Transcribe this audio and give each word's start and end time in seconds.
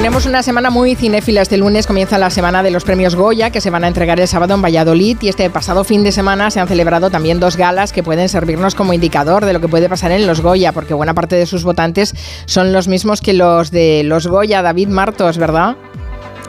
tenemos 0.00 0.24
una 0.24 0.42
semana 0.42 0.70
muy 0.70 0.94
cinéfila. 0.94 1.42
Este 1.42 1.58
lunes 1.58 1.86
comienza 1.86 2.16
la 2.16 2.30
semana 2.30 2.62
de 2.62 2.70
los 2.70 2.84
premios 2.84 3.14
Goya, 3.14 3.50
que 3.50 3.60
se 3.60 3.68
van 3.68 3.84
a 3.84 3.86
entregar 3.86 4.18
el 4.18 4.26
sábado 4.26 4.54
en 4.54 4.62
Valladolid. 4.62 5.18
Y 5.20 5.28
este 5.28 5.50
pasado 5.50 5.84
fin 5.84 6.02
de 6.02 6.10
semana 6.10 6.50
se 6.50 6.58
han 6.58 6.68
celebrado 6.68 7.10
también 7.10 7.38
dos 7.38 7.58
galas 7.58 7.92
que 7.92 8.02
pueden 8.02 8.30
servirnos 8.30 8.74
como 8.74 8.94
indicador 8.94 9.44
de 9.44 9.52
lo 9.52 9.60
que 9.60 9.68
puede 9.68 9.90
pasar 9.90 10.10
en 10.12 10.26
los 10.26 10.40
Goya, 10.40 10.72
porque 10.72 10.94
buena 10.94 11.12
parte 11.12 11.36
de 11.36 11.44
sus 11.44 11.64
votantes 11.64 12.14
son 12.46 12.72
los 12.72 12.88
mismos 12.88 13.20
que 13.20 13.34
los 13.34 13.70
de 13.70 14.02
los 14.02 14.26
Goya. 14.26 14.62
David 14.62 14.88
Martos, 14.88 15.36
¿verdad? 15.36 15.76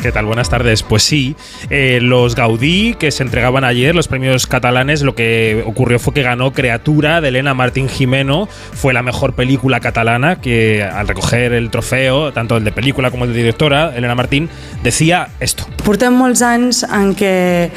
¿Qué 0.01 0.11
tal? 0.11 0.25
Buenas 0.25 0.49
tardes. 0.49 0.81
Pues 0.81 1.03
sí, 1.03 1.35
eh, 1.69 1.99
los 2.01 2.33
Gaudí 2.33 2.95
que 2.95 3.11
se 3.11 3.21
entregaban 3.21 3.63
ayer, 3.63 3.93
los 3.93 4.07
premios 4.07 4.47
catalanes, 4.47 5.03
lo 5.03 5.13
que 5.13 5.63
ocurrió 5.63 5.99
fue 5.99 6.11
que 6.11 6.23
ganó 6.23 6.53
Creatura 6.53 7.21
de 7.21 7.27
Elena 7.27 7.53
Martín 7.53 7.87
Jimeno. 7.87 8.47
Fue 8.47 8.93
la 8.93 9.03
mejor 9.03 9.35
película 9.35 9.79
catalana 9.79 10.41
que 10.41 10.81
al 10.83 11.07
recoger 11.07 11.53
el 11.53 11.69
trofeo, 11.69 12.33
tanto 12.33 12.57
el 12.57 12.63
de 12.63 12.71
película 12.71 13.11
como 13.11 13.25
el 13.25 13.33
de 13.33 13.37
directora, 13.37 13.95
Elena 13.95 14.15
Martín, 14.15 14.49
decía 14.83 15.29
esto. 15.39 15.67
Portem 15.81 16.13
molts 16.13 16.43
anys 16.45 16.83
en 16.85 17.15
què 17.17 17.69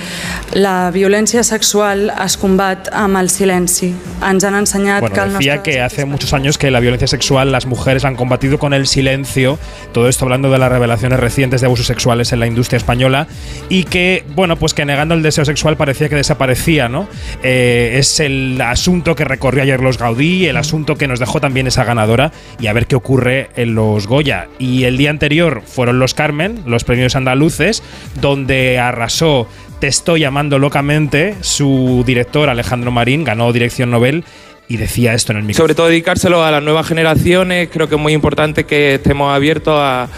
la 0.60 0.90
violència 0.92 1.40
sexual 1.44 2.10
es 2.12 2.36
combat 2.40 2.90
amb 2.92 3.16
el 3.16 3.30
silenci. 3.32 3.94
Ens 4.24 4.44
han 4.44 4.58
ensenyat 4.58 5.00
bueno, 5.00 5.14
que 5.14 5.20
el 5.22 5.32
decía 5.32 5.62
que 5.62 5.80
hace 5.80 6.04
muchos 6.04 6.34
años 6.34 6.58
que 6.58 6.70
la 6.70 6.80
violencia 6.80 7.08
sexual 7.08 7.52
las 7.52 7.64
mujeres 7.64 8.02
la 8.02 8.10
han 8.10 8.16
combatido 8.16 8.58
con 8.58 8.74
el 8.74 8.86
silencio. 8.86 9.58
Todo 9.92 10.08
esto 10.08 10.26
hablando 10.26 10.50
de 10.50 10.58
las 10.58 10.70
revelaciones 10.70 11.18
recientes 11.18 11.62
de 11.62 11.66
abuso 11.66 11.82
sexual 11.82 12.13
en 12.14 12.40
la 12.40 12.46
industria 12.46 12.76
española 12.76 13.26
y 13.68 13.84
que, 13.84 14.24
bueno, 14.34 14.56
pues 14.56 14.74
que 14.74 14.84
negando 14.84 15.14
el 15.14 15.22
deseo 15.22 15.44
sexual 15.44 15.76
parecía 15.76 16.08
que 16.08 16.16
desaparecía, 16.16 16.88
¿no? 16.88 17.08
Eh, 17.42 17.96
es 17.98 18.20
el 18.20 18.60
asunto 18.60 19.14
que 19.14 19.24
recorrió 19.24 19.62
ayer 19.62 19.80
los 19.80 19.98
Gaudí, 19.98 20.46
el 20.46 20.56
asunto 20.56 20.96
que 20.96 21.08
nos 21.08 21.18
dejó 21.18 21.40
también 21.40 21.66
esa 21.66 21.84
ganadora 21.84 22.32
y 22.60 22.68
a 22.68 22.72
ver 22.72 22.86
qué 22.86 22.96
ocurre 22.96 23.50
en 23.56 23.74
los 23.74 24.06
Goya. 24.06 24.48
Y 24.58 24.84
el 24.84 24.96
día 24.96 25.10
anterior 25.10 25.62
fueron 25.66 25.98
los 25.98 26.14
Carmen, 26.14 26.62
los 26.66 26.84
premios 26.84 27.16
andaluces, 27.16 27.82
donde 28.20 28.78
arrasó 28.78 29.48
Te 29.80 29.88
estoy 29.88 30.20
llamando 30.20 30.58
locamente, 30.58 31.34
su 31.40 32.04
director 32.06 32.48
Alejandro 32.48 32.90
Marín 32.90 33.24
ganó 33.24 33.52
dirección 33.52 33.90
Nobel 33.90 34.24
y 34.68 34.76
decía 34.76 35.14
esto 35.14 35.32
en 35.32 35.38
el 35.38 35.44
micrófono. 35.44 35.64
Sobre 35.64 35.74
todo 35.74 35.88
dedicárselo 35.88 36.44
a 36.44 36.50
las 36.50 36.62
nuevas 36.62 36.86
generaciones, 36.86 37.68
creo 37.70 37.88
que 37.88 37.96
es 37.96 38.00
muy 38.00 38.12
importante 38.12 38.64
que 38.64 38.94
estemos 38.94 39.34
abiertos 39.34 39.74
a 39.76 40.08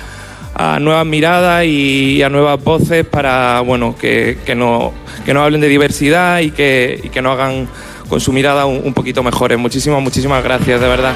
a 0.59 0.79
nuevas 0.81 1.05
miradas 1.05 1.65
y 1.67 2.23
a 2.23 2.31
nuevas 2.31 2.63
voces 2.63 3.05
para 3.05 3.61
bueno, 3.61 3.95
que, 3.99 4.39
que, 4.47 4.55
no, 4.55 4.95
que 5.25 5.35
no 5.35 5.43
hablen 5.43 5.61
de 5.61 5.69
diversidad 5.69 6.41
y 6.41 6.51
que, 6.51 6.99
y 7.05 7.11
que 7.11 7.21
nos 7.21 7.39
hagan 7.39 7.69
con 8.09 8.21
su 8.21 8.33
mirada 8.33 8.65
un 8.65 8.95
poquito 8.95 9.23
mejores. 9.23 9.59
Muchísimas, 9.59 10.03
muchísimas 10.03 10.43
gracias, 10.43 10.81
de 10.81 10.89
verdad. 10.89 11.15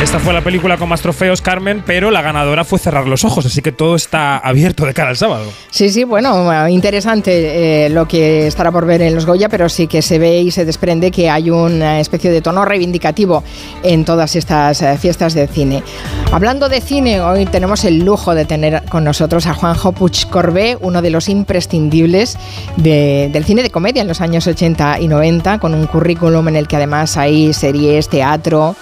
Esta 0.00 0.20
fue 0.20 0.32
la 0.32 0.42
película 0.42 0.76
con 0.76 0.88
más 0.88 1.02
trofeos, 1.02 1.42
Carmen, 1.42 1.82
pero 1.84 2.12
la 2.12 2.22
ganadora 2.22 2.64
fue 2.64 2.78
Cerrar 2.78 3.08
los 3.08 3.24
Ojos, 3.24 3.44
así 3.46 3.62
que 3.62 3.72
todo 3.72 3.96
está 3.96 4.38
abierto 4.38 4.86
de 4.86 4.94
cara 4.94 5.10
al 5.10 5.16
sábado. 5.16 5.46
Sí, 5.70 5.90
sí, 5.90 6.04
bueno, 6.04 6.68
interesante 6.68 7.86
eh, 7.86 7.90
lo 7.90 8.06
que 8.06 8.46
estará 8.46 8.70
por 8.70 8.86
ver 8.86 9.02
en 9.02 9.16
los 9.16 9.26
Goya, 9.26 9.48
pero 9.48 9.68
sí 9.68 9.88
que 9.88 10.00
se 10.00 10.20
ve 10.20 10.40
y 10.40 10.52
se 10.52 10.64
desprende 10.64 11.10
que 11.10 11.28
hay 11.28 11.50
una 11.50 11.98
especie 11.98 12.30
de 12.30 12.40
tono 12.40 12.64
reivindicativo 12.64 13.42
en 13.82 14.04
todas 14.04 14.36
estas 14.36 14.80
eh, 14.82 14.96
fiestas 14.98 15.34
de 15.34 15.48
cine. 15.48 15.82
Hablando 16.30 16.68
de 16.68 16.80
cine, 16.80 17.20
hoy 17.20 17.46
tenemos 17.46 17.84
el 17.84 18.04
lujo 18.04 18.36
de 18.36 18.44
tener 18.44 18.84
con 18.84 19.02
nosotros 19.02 19.48
a 19.48 19.54
Juanjo 19.54 19.90
Puig 19.90 20.28
Corbé, 20.30 20.78
uno 20.80 21.02
de 21.02 21.10
los 21.10 21.28
imprescindibles 21.28 22.38
de, 22.76 23.30
del 23.32 23.44
cine 23.44 23.64
de 23.64 23.70
comedia 23.70 24.02
en 24.02 24.08
los 24.08 24.20
años 24.20 24.46
80 24.46 25.00
y 25.00 25.08
90, 25.08 25.58
con 25.58 25.74
un 25.74 25.86
currículum 25.86 26.46
en 26.46 26.54
el 26.54 26.68
que 26.68 26.76
además 26.76 27.16
hay 27.16 27.52
series, 27.52 28.08
teatro 28.08 28.76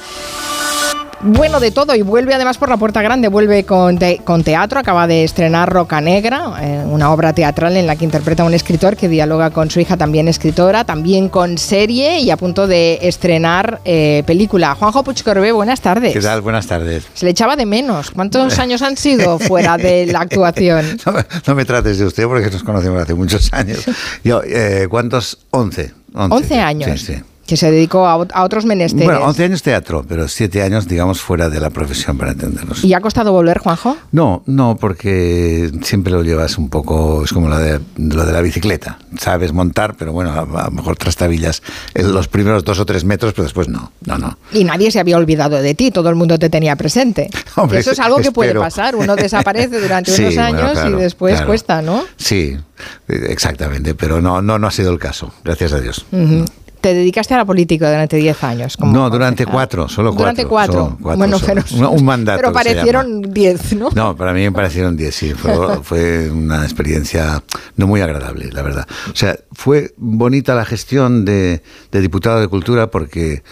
bueno 1.27 1.61
de 1.61 1.71
todo 1.71 1.95
y 1.95 2.03
vuelve 2.03 2.35
además 2.35 2.59
por 2.59 2.69
la 2.69 2.77
puerta 2.77 3.03
grande, 3.03 3.29
vuelve 3.29 3.65
con, 3.65 3.99
te, 3.99 4.19
con 4.19 4.45
teatro, 4.45 4.79
acaba 4.79 5.07
de 5.07 5.25
estrenar 5.25 5.69
Roca 5.69 6.01
Negra, 6.01 6.53
eh, 6.61 6.85
una 6.87 7.11
obra 7.11 7.33
teatral 7.33 7.77
en 7.77 7.87
la 7.87 7.97
que 7.97 8.05
interpreta 8.05 8.43
a 8.43 8.47
un 8.47 8.55
escritor 8.55 8.97
que 8.97 9.09
dialoga 9.09 9.51
con 9.51 9.71
su 9.71 9.81
hija 9.81 9.97
también 9.97 10.29
escritora, 10.29 10.85
también 10.85 11.29
con 11.29 11.59
serie 11.59 12.21
y 12.21 12.31
a 12.31 12.37
punto 12.37 12.67
de 12.67 13.01
estrenar 13.03 13.81
eh, 13.85 14.23
película. 14.27 14.75
Juanjo 14.75 15.03
Puigcorbé, 15.03 15.53
buenas 15.53 15.81
tardes. 15.81 16.13
¿Qué 16.13 16.21
tal? 16.21 16.41
Buenas 16.41 16.67
tardes. 16.67 17.05
Se 17.15 17.25
le 17.25 17.33
echaba 17.33 17.57
de 17.57 17.67
menos. 17.67 18.11
¿Cuántos 18.11 18.59
años 18.59 18.83
han 18.83 18.97
sido 18.97 19.39
fuera 19.39 19.77
de 19.77 20.07
la 20.07 20.21
actuación? 20.21 20.99
No, 21.07 21.13
no 21.47 21.55
me 21.55 21.65
trates 21.65 21.99
de 21.99 22.07
usted 22.07 22.25
porque 22.25 22.51
nos 22.51 22.63
conocemos 22.63 23.01
hace 23.01 23.15
muchos 23.15 23.53
años. 23.53 23.85
Yo, 24.25 24.43
eh, 24.45 24.87
¿Cuántos? 24.91 25.39
11. 25.51 25.93
11, 26.15 26.35
11 26.35 26.61
años. 26.61 27.01
Sí, 27.01 27.15
sí. 27.15 27.23
Que 27.47 27.57
se 27.57 27.71
dedicó 27.71 28.07
a, 28.07 28.15
a, 28.15 28.43
otros 28.45 28.65
menesteres. 28.65 29.07
Bueno, 29.07 29.25
11 29.27 29.45
años 29.45 29.63
teatro, 29.63 30.05
pero 30.09 30.27
7 30.27 30.63
años, 30.63 30.89
digamos, 30.89 31.21
fuera 31.21 31.49
de 31.49 31.61
la 31.61 31.71
profesión, 31.71 32.19
para 32.19 32.33
entendernos. 32.33 32.83
¿Y 32.85 32.93
ha 32.93 33.01
costado 33.01 33.33
volver, 33.33 33.59
Juanjo? 33.59 33.97
No, 34.13 34.43
no, 34.47 34.77
porque 34.81 35.71
siempre 35.83 36.13
lo 36.13 36.23
llevas 36.23 36.59
un 36.59 36.69
poco, 36.69 37.23
es 37.25 37.33
como 37.33 37.49
lo 37.49 37.59
de, 37.59 37.81
lo 37.97 38.27
de 38.27 38.33
la 38.33 38.41
bicicleta. 38.41 38.99
Sabes 39.19 39.53
montar, 39.53 39.95
pero 39.97 40.13
bueno, 40.13 40.33
a, 40.33 40.65
lo 40.65 40.71
mejor 40.73 40.97
trastabillas 40.97 41.63
los 41.95 42.29
primeros 42.29 42.65
dos 42.65 42.81
o 42.81 42.87
tres 42.87 43.05
metros, 43.05 43.33
pero 43.33 43.45
después 43.45 43.69
no, 43.69 43.93
no, 44.05 44.19
no. 44.19 44.37
Y 44.53 44.65
nadie 44.65 44.91
se 44.91 44.99
había 44.99 45.17
olvidado 45.17 45.63
de 45.63 45.75
ti, 45.75 45.91
todo 45.91 46.09
el 46.09 46.17
mundo 46.17 46.39
te 46.39 46.51
tenía 46.51 46.75
presente. 46.77 47.31
Hombre, 47.57 47.79
Eso 47.79 47.93
es 47.93 48.01
algo 48.01 48.17
que 48.17 48.23
espero. 48.23 48.35
puede 48.35 48.55
pasar, 48.55 48.97
uno 48.97 49.15
desaparece 49.15 49.81
durante 49.81 50.11
Sí, 50.17 50.23
unos 50.23 50.35
bueno, 50.35 50.59
años 50.59 50.73
claro, 50.73 50.99
y 50.99 51.03
después 51.03 51.35
claro. 51.35 51.47
cuesta, 51.47 51.83
¿no? 51.83 52.05
Sí, 52.17 52.57
exactamente, 53.09 53.95
pero 53.95 54.21
no, 54.21 54.43
no, 54.43 54.59
no 54.59 54.67
ha 54.67 54.71
sido 54.71 54.91
el 54.93 54.99
caso, 54.99 55.33
gracias 55.45 55.73
a 55.73 55.81
Dios. 55.81 56.05
Ujú. 56.13 56.45
Te 56.87 56.95
dedicaste 56.95 57.35
a 57.35 57.39
la 57.39 57.45
política 57.45 57.89
durante 57.91 58.17
10 58.17 58.45
años. 58.45 58.77
como 58.77 58.93
No, 58.93 59.11
durante 59.11 59.43
concejal. 59.43 59.53
cuatro, 59.53 59.89
solo 59.89 60.11
cuatro. 60.11 60.23
Durante 60.23 60.47
cuatro. 60.47 60.73
solo 60.85 60.99
cuatro, 61.03 61.19
bueno, 61.19 61.39
solo. 61.41 61.63
pero, 61.69 61.91
Un- 61.91 61.99
un 61.99 62.05
mandato 62.05 62.39
Pero 62.41 62.53
parecieron 62.53 63.23
10, 63.23 63.73
¿no? 63.75 63.89
No, 63.93 64.15
para 64.17 64.33
mí 64.33 64.43
me 64.43 64.53
parecieron 64.53 64.97
10, 64.97 65.13
sí. 65.13 65.35
Fue, 65.35 65.53
fue 65.83 66.31
una 66.31 66.63
experiencia 66.63 67.43
no 67.75 67.89
muy 67.89 68.03
agradable, 68.03 68.51
la 68.53 68.63
verdad. 68.63 68.87
O 69.13 69.17
sea, 69.17 69.37
fue 69.53 69.95
bonita 69.97 70.55
la 70.55 70.65
gestión 70.65 71.25
de, 71.25 71.61
de 71.91 72.01
diputado 72.01 72.39
de 72.41 72.47
cultura 72.47 72.89
porque 72.89 73.43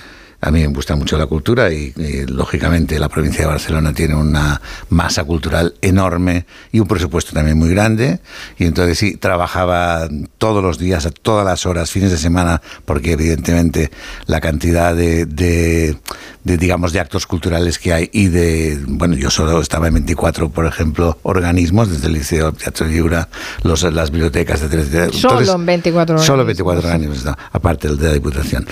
a 0.44 0.50
mí 0.50 0.60
me 0.60 0.66
gusta 0.66 0.94
mucho 0.94 1.16
la 1.16 1.24
cultura 1.24 1.72
y, 1.72 1.94
y, 1.96 2.26
lógicamente 2.26 2.98
la 2.98 3.08
provincia 3.08 3.40
de 3.40 3.46
Barcelona 3.46 3.94
tiene 3.94 4.14
una 4.14 4.60
masa 4.90 5.24
cultural 5.24 5.74
enorme 5.80 6.44
y 6.70 6.80
un 6.80 6.86
presupuesto 6.86 7.32
también 7.32 7.58
muy 7.58 7.70
grande. 7.70 8.20
Y 8.58 8.66
entonces 8.66 8.98
sí, 8.98 9.16
trabajaba 9.16 10.06
todos 10.36 10.62
los 10.62 10.78
días, 10.78 11.06
a 11.06 11.10
todas 11.10 11.46
las 11.46 11.64
horas, 11.64 11.90
fines 11.90 12.10
de 12.10 12.18
semana, 12.18 12.60
porque 12.84 13.12
evidentemente 13.12 13.90
la 14.26 14.42
cantidad 14.42 14.94
de, 14.94 15.24
de, 15.24 15.96
de, 16.44 16.58
digamos, 16.58 16.92
de 16.92 17.00
actos 17.00 17.26
culturales 17.26 17.78
que 17.78 17.94
hay 17.94 18.10
y 18.12 18.26
de, 18.26 18.78
bueno, 18.86 19.14
yo 19.14 19.30
solo 19.30 19.62
estaba 19.62 19.88
en 19.88 19.94
24, 19.94 20.50
por 20.50 20.66
ejemplo, 20.66 21.18
organismos, 21.22 21.90
desde 21.90 22.08
el 22.08 22.12
Liceo, 22.12 22.52
Teatro 22.52 22.86
Lliure, 22.86 23.24
los, 23.62 23.82
las 23.84 24.10
bibliotecas, 24.10 24.60
etcétera, 24.60 24.82
etcétera. 24.82 25.12
Solo 25.14 25.54
en 25.54 25.64
24 25.64 26.18
Solo 26.18 26.42
organismos. 26.42 26.46
24 26.46 26.88
organismos, 26.90 27.24
no, 27.24 27.36
aparte 27.50 27.88
del 27.88 27.96
de 27.96 28.08
la 28.08 28.12
Diputación. 28.12 28.66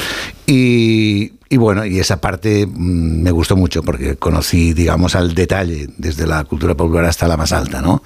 Y, 0.47 1.33
y 1.53 1.59
bueno, 1.59 1.85
y 1.85 2.01
esa 2.01 2.19
parte 2.19 2.67
mm, 2.67 3.23
me 3.23 3.31
gustó 3.31 3.57
mucho 3.57 3.83
porque 3.83 4.17
conocí, 4.17 4.73
digamos, 4.73 5.15
al 5.15 5.35
detalle, 5.35 5.87
desde 5.99 6.27
la 6.27 6.45
cultura 6.45 6.75
popular 6.75 7.05
hasta 7.05 7.29
la 7.29 7.37
más 7.37 7.53
alta, 7.53 7.83
¿no? 7.83 8.03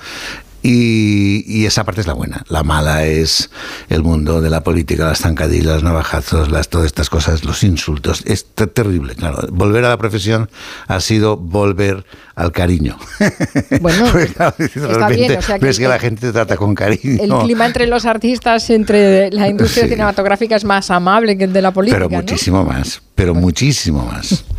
Y, 0.69 1.45
y 1.47 1.67
esa 1.67 1.85
parte 1.85 2.01
es 2.01 2.09
la 2.09 2.13
buena. 2.15 2.43
La 2.49 2.65
mala 2.65 3.05
es 3.05 3.51
el 3.89 4.03
mundo 4.03 4.41
de 4.41 4.51
la 4.51 4.65
política, 4.65 5.05
las 5.05 5.21
zancadillas, 5.21 5.67
los 5.67 5.83
navajazos, 5.85 6.51
las, 6.51 6.69
todas 6.69 6.87
estas 6.87 7.09
cosas, 7.09 7.45
los 7.45 7.63
insultos. 7.63 8.25
Es 8.27 8.47
ter- 8.47 8.67
terrible, 8.71 9.15
claro. 9.15 9.47
Volver 9.53 9.85
a 9.85 9.91
la 9.91 9.97
profesión 9.97 10.51
ha 10.89 10.99
sido 10.99 11.37
volver 11.37 12.05
al 12.35 12.51
cariño. 12.51 12.99
Bueno, 13.81 14.07
Porque, 14.13 14.27
claro, 14.29 14.55
de 14.59 14.65
está 14.67 15.09
bien, 15.09 15.37
o 15.39 15.43
sea 15.43 15.59
que 15.59 15.65
ves 15.67 15.79
que, 15.79 15.87
la 15.89 15.99
gente 15.99 16.21
te 16.27 16.33
trata 16.33 16.57
con 16.57 16.75
cariño. 16.75 17.23
El 17.23 17.33
clima 17.45 17.67
entre 17.67 17.87
los 17.87 18.05
artistas, 18.07 18.69
entre 18.71 19.31
la 19.31 19.49
industria 19.49 19.85
Sí. 19.85 19.91
cinematográfica 19.91 20.57
es 20.57 20.65
más 20.65 20.91
amable 20.91 21.37
que 21.39 21.45
el 21.45 21.53
de 21.53 21.63
la 21.63 21.73
política. 21.73 21.99
pero 21.99 22.11
¿no? 22.11 22.17
muchísimo 22.23 22.65
más, 22.65 23.03
pero 23.15 23.35
muchísimo 23.35 24.05
más. 24.05 24.45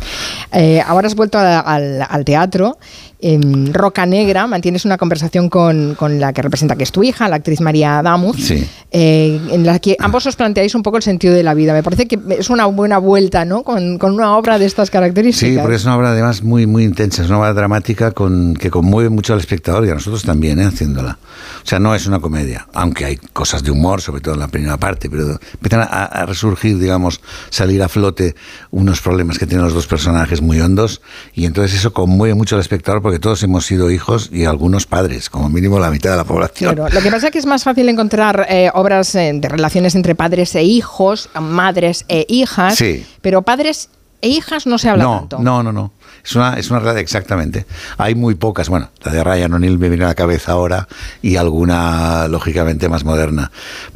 Eh, 0.50 0.80
ahora 0.80 1.06
has 1.08 1.14
vuelto 1.14 1.36
a- 1.36 1.60
al, 1.60 2.00
al 2.08 2.24
teatro. 2.24 2.78
En 3.20 3.74
Roca 3.74 4.06
Negra 4.06 4.46
mantienes 4.46 4.84
una 4.84 4.96
conversación 4.96 5.48
con, 5.48 5.96
con 5.96 6.20
la 6.20 6.32
que 6.32 6.40
representa 6.40 6.76
que 6.76 6.84
es 6.84 6.92
tu 6.92 7.02
hija, 7.02 7.28
la 7.28 7.36
actriz 7.36 7.60
María 7.60 8.00
Damus, 8.02 8.36
Sí. 8.36 8.64
eh, 8.92 9.40
en 9.50 9.66
la 9.66 9.80
que 9.80 9.96
ambos 9.98 10.24
os 10.26 10.36
planteáis 10.36 10.74
un 10.76 10.84
poco 10.84 10.98
el 10.98 11.02
sentido 11.02 11.34
de 11.34 11.42
la 11.42 11.54
vida. 11.54 11.72
Me 11.72 11.82
parece 11.82 12.06
que 12.06 12.18
es 12.38 12.48
una 12.48 12.66
buena 12.66 12.98
vuelta, 12.98 13.44
¿no? 13.44 13.64
Con, 13.64 13.98
con 13.98 14.12
una 14.14 14.36
obra 14.36 14.58
de 14.60 14.66
estas 14.66 14.90
características. 14.90 15.54
Sí, 15.54 15.58
porque 15.60 15.76
es 15.76 15.84
una 15.84 15.96
obra 15.96 16.10
además 16.10 16.42
muy, 16.44 16.66
muy 16.68 16.84
intensa, 16.84 17.22
es 17.22 17.28
una 17.28 17.38
obra 17.40 17.54
dramática 17.54 18.12
con, 18.12 18.54
que 18.54 18.70
conmueve 18.70 19.10
mucho 19.10 19.32
al 19.32 19.40
espectador 19.40 19.84
y 19.86 19.90
a 19.90 19.94
nosotros 19.94 20.22
también, 20.22 20.60
¿eh? 20.60 20.64
haciéndola. 20.66 21.18
O 21.64 21.66
sea, 21.66 21.80
no 21.80 21.94
es 21.96 22.06
una 22.06 22.20
comedia, 22.20 22.68
aunque 22.72 23.04
hay 23.04 23.16
cosas 23.16 23.62
de 23.64 23.70
humor, 23.72 24.00
sobre 24.00 24.20
todo 24.20 24.34
en 24.34 24.40
la 24.40 24.48
primera 24.48 24.76
parte, 24.76 25.10
pero 25.10 25.38
empiezan 25.54 25.80
a, 25.80 26.04
a 26.04 26.24
resurgir, 26.26 26.78
digamos, 26.78 27.20
salir 27.50 27.82
a 27.82 27.88
flote 27.88 28.36
unos 28.70 29.00
problemas 29.00 29.38
que 29.38 29.46
tienen 29.46 29.64
los 29.64 29.74
dos 29.74 29.86
personajes 29.88 30.40
muy 30.40 30.60
hondos 30.60 31.02
y 31.34 31.46
entonces 31.46 31.76
eso 31.78 31.92
conmueve 31.92 32.34
mucho 32.34 32.54
al 32.54 32.60
espectador 32.60 33.02
porque 33.08 33.20
todos 33.20 33.42
hemos 33.42 33.64
sido 33.64 33.90
hijos 33.90 34.28
y 34.30 34.44
algunos 34.44 34.84
padres, 34.84 35.30
como 35.30 35.48
mínimo 35.48 35.78
la 35.78 35.90
mitad 35.90 36.10
de 36.10 36.18
la 36.18 36.24
población. 36.24 36.74
Claro, 36.74 36.92
lo 36.94 37.00
que 37.00 37.10
pasa 37.10 37.28
es 37.28 37.32
que 37.32 37.38
es 37.38 37.46
más 37.46 37.64
fácil 37.64 37.88
encontrar 37.88 38.44
eh, 38.50 38.70
obras 38.74 39.14
eh, 39.14 39.32
de 39.34 39.48
relaciones 39.48 39.94
entre 39.94 40.14
padres 40.14 40.54
e 40.54 40.62
hijos, 40.62 41.30
madres 41.40 42.04
e 42.08 42.26
hijas, 42.28 42.74
Sí. 42.76 43.06
pero 43.22 43.40
padres 43.40 43.88
e 44.20 44.28
hijas 44.28 44.66
no 44.66 44.76
se 44.76 44.90
habla 44.90 45.04
no, 45.04 45.18
tanto. 45.20 45.38
no, 45.38 45.62
no, 45.62 45.72
no. 45.72 45.92
Es 46.22 46.36
una, 46.36 46.58
es 46.58 46.68
una 46.70 46.80
realidad, 46.80 47.00
exactamente. 47.00 47.64
Hay 47.96 48.14
muy 48.14 48.34
pocas, 48.34 48.68
bueno, 48.68 48.90
la 49.02 49.10
de 49.10 49.24
Ryan 49.24 49.54
O'Neill 49.54 49.78
me 49.78 49.88
viene 49.88 50.04
a 50.04 50.08
la 50.08 50.14
cabeza 50.14 50.52
ahora 50.52 50.86
y 51.22 51.36
alguna, 51.36 52.28
lógicamente, 52.28 52.90
más 52.90 53.04
moderna. 53.04 53.50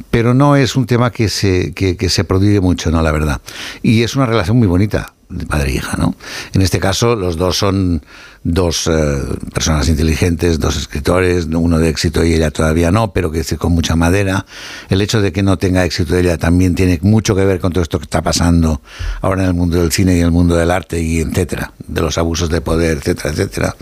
Pero 0.09 0.33
no 0.33 0.55
es 0.55 0.75
un 0.75 0.87
tema 0.87 1.11
que 1.11 1.29
se, 1.29 1.71
que, 1.75 1.97
que 1.97 2.09
se 2.09 2.23
prodigue 2.23 2.61
mucho, 2.61 2.89
¿no? 2.89 3.03
La 3.03 3.11
verdad. 3.11 3.41
Y 3.83 4.01
es 4.01 4.15
una 4.15 4.25
relación 4.25 4.57
muy 4.57 4.67
bonita 4.67 5.13
de 5.29 5.45
padre 5.45 5.71
e 5.71 5.75
hija, 5.75 5.97
¿no? 5.97 6.15
En 6.53 6.61
este 6.61 6.79
caso, 6.79 7.15
los 7.15 7.37
dos 7.37 7.57
son 7.57 8.01
dos 8.43 8.87
eh, 8.87 9.21
personas 9.53 9.87
inteligentes, 9.87 10.59
dos 10.59 10.75
escritores, 10.75 11.45
uno 11.45 11.79
de 11.79 11.89
éxito 11.89 12.25
y 12.25 12.33
ella 12.33 12.51
todavía 12.51 12.91
no, 12.91 13.13
pero 13.13 13.31
que 13.31 13.39
es 13.39 13.55
con 13.57 13.71
mucha 13.71 13.95
madera. 13.95 14.45
El 14.89 15.01
hecho 15.01 15.21
de 15.21 15.31
que 15.31 15.43
no 15.43 15.57
tenga 15.57 15.85
éxito 15.85 16.17
ella 16.17 16.37
también 16.37 16.75
tiene 16.75 16.99
mucho 17.01 17.35
que 17.35 17.45
ver 17.45 17.59
con 17.59 17.71
todo 17.71 17.81
esto 17.81 17.99
que 17.99 18.03
está 18.03 18.21
pasando 18.21 18.81
ahora 19.21 19.43
en 19.43 19.49
el 19.49 19.53
mundo 19.53 19.79
del 19.79 19.91
cine 19.91 20.15
y 20.15 20.19
en 20.19 20.25
el 20.25 20.31
mundo 20.31 20.55
del 20.55 20.71
arte 20.71 21.01
y 21.01 21.19
etcétera, 21.19 21.73
de 21.87 22.01
los 22.01 22.17
abusos 22.17 22.49
de 22.49 22.61
poder, 22.61 22.97
etcétera, 22.97 23.29
etcétera. 23.29 23.75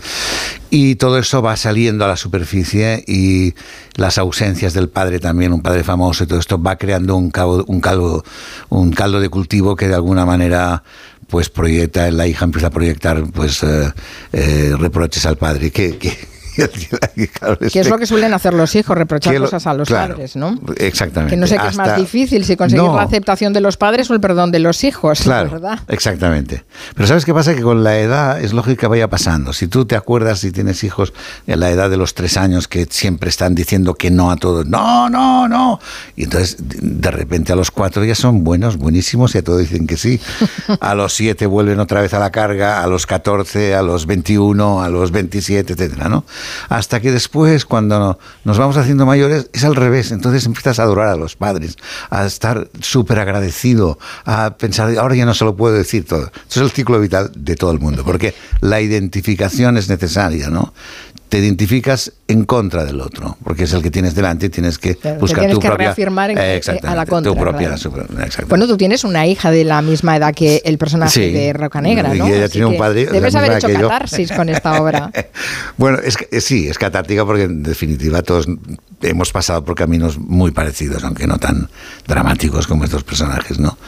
Y 0.70 0.94
todo 0.94 1.18
eso 1.18 1.42
va 1.42 1.56
saliendo 1.56 2.04
a 2.04 2.08
la 2.08 2.16
superficie 2.16 3.04
y 3.06 3.54
las 3.96 4.16
ausencias 4.16 4.72
del 4.72 4.88
padre 4.88 5.18
también, 5.18 5.52
un 5.52 5.60
padre 5.60 5.84
famoso 5.84 6.24
y 6.24 6.26
todo 6.26 6.38
esto 6.38 6.62
va 6.62 6.76
creando 6.76 7.16
un, 7.16 7.32
un, 7.66 7.80
caldo, 7.80 8.24
un 8.70 8.92
caldo 8.92 9.20
de 9.20 9.28
cultivo 9.28 9.76
que 9.76 9.88
de 9.88 9.94
alguna 9.94 10.24
manera 10.24 10.82
pues 11.32 11.48
proyecta, 11.48 12.10
la 12.10 12.26
hija 12.26 12.44
empieza 12.44 12.66
a 12.66 12.70
proyectar 12.70 13.24
pues 13.32 13.62
eh, 13.62 13.90
eh, 14.34 14.74
reproches 14.78 15.24
al 15.24 15.38
padre. 15.38 15.70
Que, 16.54 16.68
que 17.72 17.80
es 17.80 17.88
lo 17.88 17.98
que 17.98 18.06
suelen 18.06 18.34
hacer 18.34 18.54
los 18.54 18.74
hijos, 18.74 18.96
reprochar 18.96 19.36
cosas 19.38 19.66
a 19.66 19.74
los 19.74 19.88
padres, 19.88 20.36
¿no? 20.36 20.58
Exactamente. 20.76 21.34
Que 21.34 21.40
no 21.40 21.46
sé 21.46 21.58
qué 21.58 21.68
es 21.68 21.76
más 21.76 21.96
difícil, 21.96 22.44
si 22.44 22.56
conseguir 22.56 22.84
la 22.84 23.02
aceptación 23.02 23.52
de 23.52 23.60
los 23.60 23.76
padres 23.76 24.10
o 24.10 24.14
el 24.14 24.20
perdón 24.20 24.50
de 24.50 24.58
los 24.58 24.84
hijos, 24.84 25.22
claro, 25.22 25.50
¿verdad? 25.50 25.80
Exactamente. 25.88 26.64
Pero 26.94 27.06
¿sabes 27.06 27.24
qué 27.24 27.34
pasa? 27.34 27.54
Que 27.54 27.62
con 27.62 27.82
la 27.82 27.98
edad 27.98 28.40
es 28.40 28.52
lógico 28.52 28.80
que 28.80 28.86
vaya 28.86 29.08
pasando. 29.08 29.52
Si 29.52 29.66
tú 29.66 29.84
te 29.84 29.96
acuerdas, 29.96 30.40
si 30.40 30.52
tienes 30.52 30.84
hijos 30.84 31.12
en 31.46 31.60
la 31.60 31.70
edad 31.70 31.90
de 31.90 31.96
los 31.96 32.14
tres 32.14 32.36
años 32.36 32.68
que 32.68 32.86
siempre 32.90 33.30
están 33.30 33.54
diciendo 33.54 33.94
que 33.94 34.10
no 34.10 34.30
a 34.30 34.36
todo, 34.36 34.64
no, 34.64 35.08
no, 35.08 35.48
no. 35.48 35.80
Y 36.16 36.24
entonces, 36.24 36.56
de 36.58 37.10
repente 37.10 37.52
a 37.52 37.56
los 37.56 37.70
cuatro 37.70 38.04
ya 38.04 38.14
son 38.14 38.44
buenos, 38.44 38.76
buenísimos 38.76 39.34
y 39.34 39.38
a 39.38 39.44
todos 39.44 39.60
dicen 39.60 39.86
que 39.86 39.96
sí. 39.96 40.20
A 40.80 40.94
los 40.94 41.14
siete 41.14 41.46
vuelven 41.46 41.80
otra 41.80 42.00
vez 42.00 42.14
a 42.14 42.18
la 42.18 42.30
carga, 42.30 42.82
a 42.82 42.86
los 42.86 43.06
catorce, 43.06 43.74
a 43.74 43.82
los 43.82 44.06
veintiuno, 44.06 44.82
a 44.82 44.88
los 44.88 45.10
veintisiete, 45.10 45.74
etcétera, 45.74 46.08
¿no? 46.08 46.24
Hasta 46.68 47.00
que 47.00 47.12
después, 47.12 47.64
cuando 47.64 48.18
nos 48.44 48.58
vamos 48.58 48.76
haciendo 48.76 49.06
mayores, 49.06 49.48
es 49.52 49.64
al 49.64 49.74
revés. 49.74 50.12
Entonces 50.12 50.46
empiezas 50.46 50.78
a 50.78 50.84
adorar 50.84 51.08
a 51.08 51.16
los 51.16 51.36
padres, 51.36 51.76
a 52.10 52.24
estar 52.26 52.68
súper 52.80 53.18
agradecido, 53.18 53.98
a 54.24 54.56
pensar, 54.56 54.96
ahora 54.98 55.14
ya 55.14 55.26
no 55.26 55.34
se 55.34 55.44
lo 55.44 55.56
puedo 55.56 55.74
decir 55.74 56.06
todo. 56.06 56.30
Eso 56.48 56.60
es 56.60 56.70
el 56.70 56.70
ciclo 56.70 57.00
vital 57.00 57.30
de 57.34 57.56
todo 57.56 57.72
el 57.72 57.78
mundo, 57.78 58.04
porque 58.04 58.34
la 58.60 58.80
identificación 58.80 59.76
es 59.76 59.88
necesaria, 59.88 60.48
¿no? 60.48 60.72
Te 61.32 61.38
identificas 61.38 62.12
en 62.28 62.44
contra 62.44 62.84
del 62.84 63.00
otro, 63.00 63.38
porque 63.42 63.64
es 63.64 63.72
el 63.72 63.80
que 63.80 63.90
tienes 63.90 64.14
delante 64.14 64.46
y 64.46 64.48
tienes 64.50 64.76
que 64.76 64.98
buscar 65.18 65.50
tu 65.50 65.60
propia 65.60 65.86
reafirmar 65.86 66.30
eh, 66.36 66.60
a 66.82 66.94
la 66.94 67.06
contra. 67.06 67.32
Tu 67.32 67.38
propia, 67.38 67.74
bueno, 68.48 68.66
tú 68.66 68.76
tienes 68.76 69.02
una 69.02 69.26
hija 69.26 69.50
de 69.50 69.64
la 69.64 69.80
misma 69.80 70.14
edad 70.14 70.34
que 70.34 70.60
el 70.62 70.76
personaje 70.76 71.32
de 71.32 71.54
Roca 71.54 71.80
Negra, 71.80 72.12
¿no? 72.12 72.28
Y 72.28 72.32
ella 72.32 72.50
tiene 72.50 72.66
un 72.66 72.76
padre. 72.76 73.06
Debes 73.06 73.34
haber 73.34 73.52
hecho 73.52 73.72
catarsis 73.72 74.30
con 74.30 74.50
esta 74.50 74.82
obra. 74.82 75.10
bueno, 75.78 76.00
es 76.04 76.18
sí, 76.44 76.68
es 76.68 76.76
catártica 76.76 77.24
porque 77.24 77.44
en 77.44 77.62
definitiva 77.62 78.20
todos 78.20 78.46
hemos 79.00 79.32
pasado 79.32 79.64
por 79.64 79.74
caminos 79.74 80.18
muy 80.18 80.50
parecidos, 80.50 81.02
aunque 81.02 81.26
no 81.26 81.38
tan 81.38 81.70
dramáticos 82.06 82.66
como 82.66 82.84
estos 82.84 83.04
personajes, 83.04 83.58
¿no? 83.58 83.78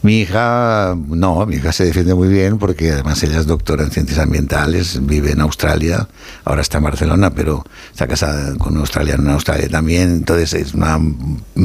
Mi 0.00 0.20
hija, 0.20 0.96
no, 0.96 1.44
mi 1.44 1.56
hija 1.56 1.72
se 1.72 1.84
defiende 1.84 2.14
muy 2.14 2.28
bien 2.28 2.58
porque 2.58 2.92
además 2.92 3.22
ella 3.22 3.38
es 3.38 3.46
doctora 3.46 3.84
en 3.84 3.90
ciencias 3.90 4.18
ambientales, 4.18 5.04
vive 5.04 5.32
en 5.32 5.42
Australia, 5.42 6.08
ahora 6.44 6.62
está 6.62 6.78
en 6.78 6.85
Barcelona, 6.86 7.34
pero 7.34 7.64
está 7.90 8.06
casada 8.06 8.56
con 8.56 8.74
un 8.74 8.80
australiano 8.80 9.22
en 9.22 9.30
Australia 9.30 9.68
también, 9.68 10.10
entonces 10.10 10.54
es 10.54 10.74
una 10.74 11.00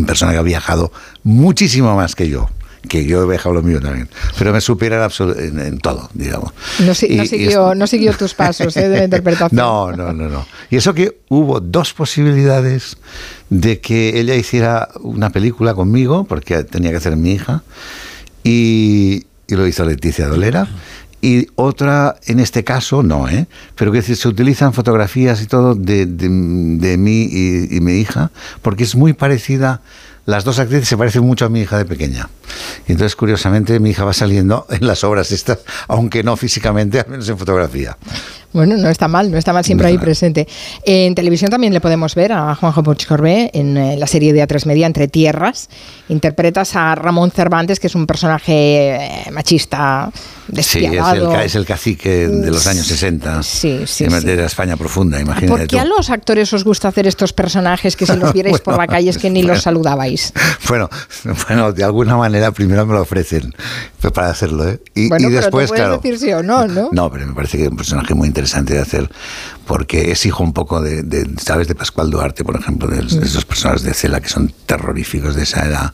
persona 0.06 0.32
que 0.32 0.38
ha 0.38 0.44
viajado 0.44 0.92
muchísimo 1.24 1.96
más 1.96 2.16
que 2.16 2.30
yo 2.30 2.50
que 2.88 3.06
yo 3.06 3.24
he 3.24 3.28
viajado 3.28 3.54
lo 3.54 3.62
mío 3.62 3.80
también, 3.80 4.10
pero 4.38 4.52
me 4.52 4.60
supera 4.60 5.08
en, 5.38 5.60
en, 5.60 5.78
todo, 5.78 6.10
digamos. 6.14 6.52
No, 6.80 6.96
siguió, 6.96 7.76
no, 7.76 7.86
siguió, 7.88 8.14
tus 8.14 8.34
pasos 8.34 8.76
¿eh? 8.76 8.90
de 8.90 8.98
la 8.98 9.04
interpretación. 9.06 9.56
No, 9.56 9.92
no, 9.92 10.12
no, 10.14 10.28
no. 10.28 10.46
Y 10.70 10.78
eso 10.78 10.94
que 10.94 11.20
hubo 11.30 11.60
dos 11.60 11.94
posibilidades 11.94 12.98
de 13.50 13.80
que 13.80 14.20
ella 14.20 14.36
hiciera 14.36 14.90
una 15.02 15.30
película 15.30 15.74
conmigo, 15.74 16.24
porque 16.24 16.64
tenía 16.64 16.92
que 16.92 16.98
hacer 16.98 17.16
mi 17.16 17.34
hija, 17.34 17.64
y, 18.44 19.26
y 19.48 19.56
lo 19.56 19.68
hizo 19.68 19.86
Leticia 19.86 20.28
Dolera 20.28 20.68
y 21.22 21.48
otra, 21.56 22.16
en 22.26 22.40
este 22.40 22.64
caso, 22.64 23.04
no, 23.04 23.30
¿eh? 23.30 23.48
Pero 23.76 23.92
que 23.92 24.02
se 24.02 24.28
utilizan 24.28 24.74
fotografías 24.74 25.42
y 25.42 25.46
todo 25.46 25.76
de, 25.76 26.08
de, 26.08 26.30
mí 26.98 27.28
y, 27.32 27.76
y, 27.76 27.80
mi 27.80 27.94
hija, 27.94 28.32
porque 28.64 28.84
es 28.84 28.96
muy 28.96 29.14
parecida, 29.14 29.82
las 30.26 30.44
dos 30.44 30.60
actrices 30.60 30.88
se 30.88 30.98
parecen 30.98 31.24
mucho 31.24 31.46
a 31.46 31.50
mi 31.50 31.62
hija 31.62 31.78
de 31.78 31.86
pequeña. 31.86 32.30
Y 32.88 32.94
entonces, 32.94 33.16
curiosamente, 33.16 33.80
mi 33.80 33.92
hija 33.92 34.04
va 34.04 34.14
saliendo 34.14 34.66
en 34.70 34.86
las 34.86 35.04
obras 35.04 35.32
estas, 35.32 35.60
aunque 35.88 36.24
no 36.24 36.36
físicamente, 36.38 37.00
al 37.00 37.10
menos 37.10 37.30
en 37.30 37.38
fotografía. 37.38 37.98
Bueno, 38.54 38.76
no 38.76 38.90
está 38.90 39.08
mal, 39.08 39.32
no 39.32 39.38
está 39.38 39.54
mal 39.54 39.64
siempre 39.64 39.88
ahí 39.88 39.98
presente. 39.98 40.48
En 40.84 41.16
televisión 41.16 41.50
también 41.50 41.74
le 41.74 41.80
podemos 41.80 42.16
ver 42.16 42.34
a 42.34 42.54
Juanjo 42.56 42.84
Puig 42.84 43.06
Corbé 43.08 43.50
en 43.54 43.78
eh, 43.78 43.96
la 43.98 44.08
serie 44.08 44.34
de 44.34 44.46
A3 44.46 44.66
Media 44.66 44.88
Entre 44.88 45.08
Tierras. 45.08 45.70
Interpretas 46.10 46.76
a 46.76 46.94
Ramón 46.96 47.32
Cervantes, 47.32 47.80
que 47.80 47.88
es 47.88 47.96
un 47.96 48.06
personaje 48.06 48.96
eh, 48.96 49.32
machista, 49.32 50.12
despiadado. 50.50 51.32
Sí, 51.32 51.38
es 51.46 51.56
el, 51.56 51.66
cacique 51.66 52.28
de 52.28 52.52
los 52.52 52.68
años 52.68 52.86
60. 52.88 53.42
Sí, 53.44 53.82
sí. 53.86 54.06
De 54.06 54.36
la 54.36 54.46
España 54.46 54.76
profunda, 54.76 55.20
imagínate. 55.20 55.48
¿Por 55.48 55.68
qué 55.68 55.80
a 55.80 55.86
los 55.86 56.10
actores 56.10 56.52
os 56.52 56.66
gusta 56.66 56.90
hacer 56.90 57.08
estos 57.08 57.32
personajes 57.32 57.96
que 57.96 58.06
si 58.06 58.18
los 58.18 58.34
vierais 58.34 58.60
por 58.60 58.78
la 58.78 58.88
calle 58.88 59.10
es 59.10 59.18
que 59.18 59.30
ni 59.30 59.44
los 59.44 59.62
saludabais? 59.62 60.34
Bueno, 60.68 60.90
bueno, 61.50 61.74
de 61.74 61.84
alguna 61.84 62.16
manera 62.16 62.52
primero 62.52 62.86
me 62.86 62.94
lo 62.94 63.02
ofrecen 63.02 63.54
para 64.14 64.30
hacerlo, 64.30 64.70
¿eh? 64.70 64.80
Y, 64.96 65.10
bueno, 65.10 65.28
y 65.28 65.32
después, 65.32 65.70
pero 65.70 65.98
decir 65.98 66.18
sí 66.18 66.32
o 66.32 66.42
no, 66.42 66.66
¿no? 66.66 66.90
No, 66.94 67.12
pero 67.12 67.28
me 67.28 67.34
parece 67.34 67.58
que 67.58 67.64
es 67.64 67.70
un 67.70 67.76
personaje 67.76 68.14
muy 68.14 68.30
interesante 68.30 68.41
de 68.42 68.80
hacer 68.80 69.10
porque 69.66 70.12
es 70.12 70.26
hijo 70.26 70.44
un 70.44 70.54
poco 70.54 70.82
de, 70.82 71.30
¿sabes? 71.38 71.68
De 71.68 71.76
Pascual 71.76 72.10
Duarte, 72.10 72.44
por 72.44 72.60
ejemplo, 72.60 72.88
de, 72.88 73.02
mm. 73.02 73.24
esos 73.24 73.46
personajes 73.46 73.84
de 73.84 73.94
Cela 73.94 74.20
que 74.20 74.30
son 74.30 74.54
terroríficos 74.66 75.36
de 75.36 75.44
esa 75.44 75.66
edad 75.66 75.94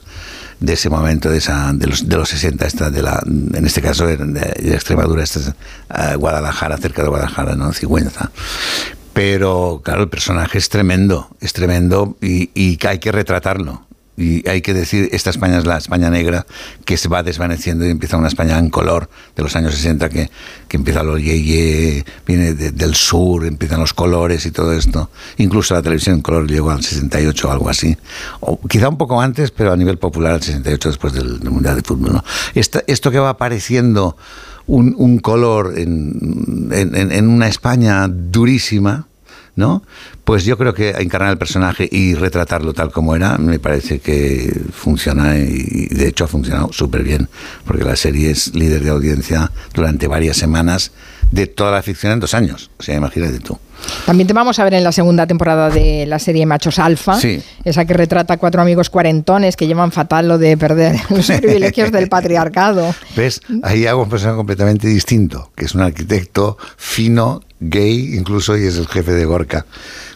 de 0.60 0.72
ese 0.72 0.90
momento, 0.90 1.30
de, 1.30 1.38
esa, 1.38 1.72
de, 1.72 1.86
los, 1.86 2.08
de 2.08 2.16
los 2.16 2.28
60, 2.30 2.66
esta, 2.66 2.90
de 2.90 3.00
la, 3.00 3.22
en 3.24 3.64
este 3.64 3.80
caso 3.80 4.08
de, 4.08 4.74
Extremadura, 4.74 5.22
esta 5.22 5.38
es, 5.38 5.48
uh, 5.48 6.18
Guadalajara, 6.18 6.76
cerca 6.78 7.02
de 7.02 7.08
Guadalajara, 7.08 7.54
¿no? 7.54 7.72
Cigüenza. 7.72 8.32
Pero 9.12 9.80
claro, 9.84 10.02
el 10.02 10.08
personaje 10.08 10.58
es 10.58 10.68
tremendo, 10.68 11.30
es 11.40 11.52
tremendo 11.52 12.16
y 12.20 12.78
hay 12.84 12.98
que 12.98 13.12
retratarlo 13.12 13.87
y 14.18 14.46
hay 14.48 14.62
que 14.62 14.74
decir, 14.74 15.08
esta 15.12 15.30
España 15.30 15.58
es 15.58 15.64
la 15.64 15.78
España 15.78 16.10
negra 16.10 16.44
que 16.84 16.96
se 16.96 17.08
va 17.08 17.22
desvaneciendo 17.22 17.86
y 17.86 17.90
empieza 17.90 18.16
una 18.16 18.26
España 18.26 18.58
en 18.58 18.68
color 18.68 19.08
de 19.36 19.44
los 19.44 19.54
años 19.54 19.76
60 19.76 20.08
que, 20.08 20.28
que 20.66 20.76
empieza 20.76 21.04
lo 21.04 21.18
yeye, 21.18 22.04
viene 22.26 22.52
del 22.52 22.96
sur, 22.96 23.46
empiezan 23.46 23.78
los 23.78 23.94
colores 23.94 24.44
y 24.44 24.50
todo 24.50 24.72
esto. 24.72 25.10
Incluso 25.36 25.74
la 25.74 25.82
televisión 25.82 26.16
en 26.16 26.22
color 26.22 26.50
llegó 26.50 26.72
al 26.72 26.82
68 26.82 27.48
o 27.48 27.52
algo 27.52 27.70
así. 27.70 27.96
O 28.40 28.58
quizá 28.66 28.88
un 28.88 28.98
poco 28.98 29.20
antes, 29.20 29.52
pero 29.52 29.72
a 29.72 29.76
nivel 29.76 29.98
popular 29.98 30.34
al 30.34 30.42
68 30.42 30.88
después 30.88 31.12
del, 31.12 31.38
Mundial 31.48 31.76
de 31.76 31.82
Fútbol. 31.82 32.14
¿no? 32.14 32.24
esto 32.54 33.10
que 33.12 33.18
va 33.20 33.30
apareciendo 33.30 34.16
un, 34.66 35.18
color 35.20 35.78
en, 35.78 36.68
en 36.72 37.28
una 37.28 37.46
España 37.48 38.08
durísima, 38.08 39.07
¿no? 39.58 39.82
Pues 40.24 40.44
yo 40.44 40.56
creo 40.56 40.72
que 40.72 40.90
encarnar 40.90 41.32
el 41.32 41.38
personaje 41.38 41.88
y 41.90 42.14
retratarlo 42.14 42.74
tal 42.74 42.92
como 42.92 43.16
era 43.16 43.38
me 43.38 43.58
parece 43.58 43.98
que 43.98 44.56
funciona 44.72 45.36
y 45.36 45.88
de 45.88 46.06
hecho 46.06 46.24
ha 46.24 46.28
funcionado 46.28 46.72
súper 46.72 47.02
bien, 47.02 47.28
porque 47.66 47.84
la 47.84 47.96
serie 47.96 48.30
es 48.30 48.54
líder 48.54 48.84
de 48.84 48.90
audiencia 48.90 49.50
durante 49.74 50.06
varias 50.06 50.36
semanas 50.36 50.92
de 51.32 51.48
toda 51.48 51.72
la 51.72 51.82
ficción 51.82 52.12
en 52.12 52.20
dos 52.20 52.34
años. 52.34 52.70
O 52.78 52.84
sea, 52.84 52.94
imagínate 52.94 53.40
tú. 53.40 53.58
También 54.06 54.26
te 54.26 54.32
vamos 54.32 54.58
a 54.58 54.64
ver 54.64 54.74
en 54.74 54.84
la 54.84 54.92
segunda 54.92 55.26
temporada 55.26 55.70
de 55.70 56.06
la 56.06 56.18
serie 56.18 56.46
Machos 56.46 56.78
Alfa, 56.78 57.18
esa 57.64 57.84
que 57.84 57.94
retrata 57.94 58.34
a 58.34 58.36
cuatro 58.36 58.62
amigos 58.62 58.90
cuarentones 58.90 59.56
que 59.56 59.66
llevan 59.66 59.92
fatal 59.92 60.28
lo 60.28 60.38
de 60.38 60.56
perder 60.56 60.96
los 61.10 61.26
privilegios 61.40 61.92
del 61.92 62.08
patriarcado. 62.08 62.94
¿Ves? 63.16 63.40
Ahí 63.62 63.86
hago 63.86 64.02
un 64.02 64.08
personaje 64.08 64.36
completamente 64.36 64.88
distinto, 64.88 65.50
que 65.54 65.66
es 65.66 65.74
un 65.74 65.82
arquitecto 65.82 66.56
fino, 66.76 67.42
gay, 67.60 68.14
incluso, 68.14 68.56
y 68.56 68.64
es 68.64 68.76
el 68.76 68.86
jefe 68.86 69.12
de 69.12 69.24
Gorka, 69.24 69.66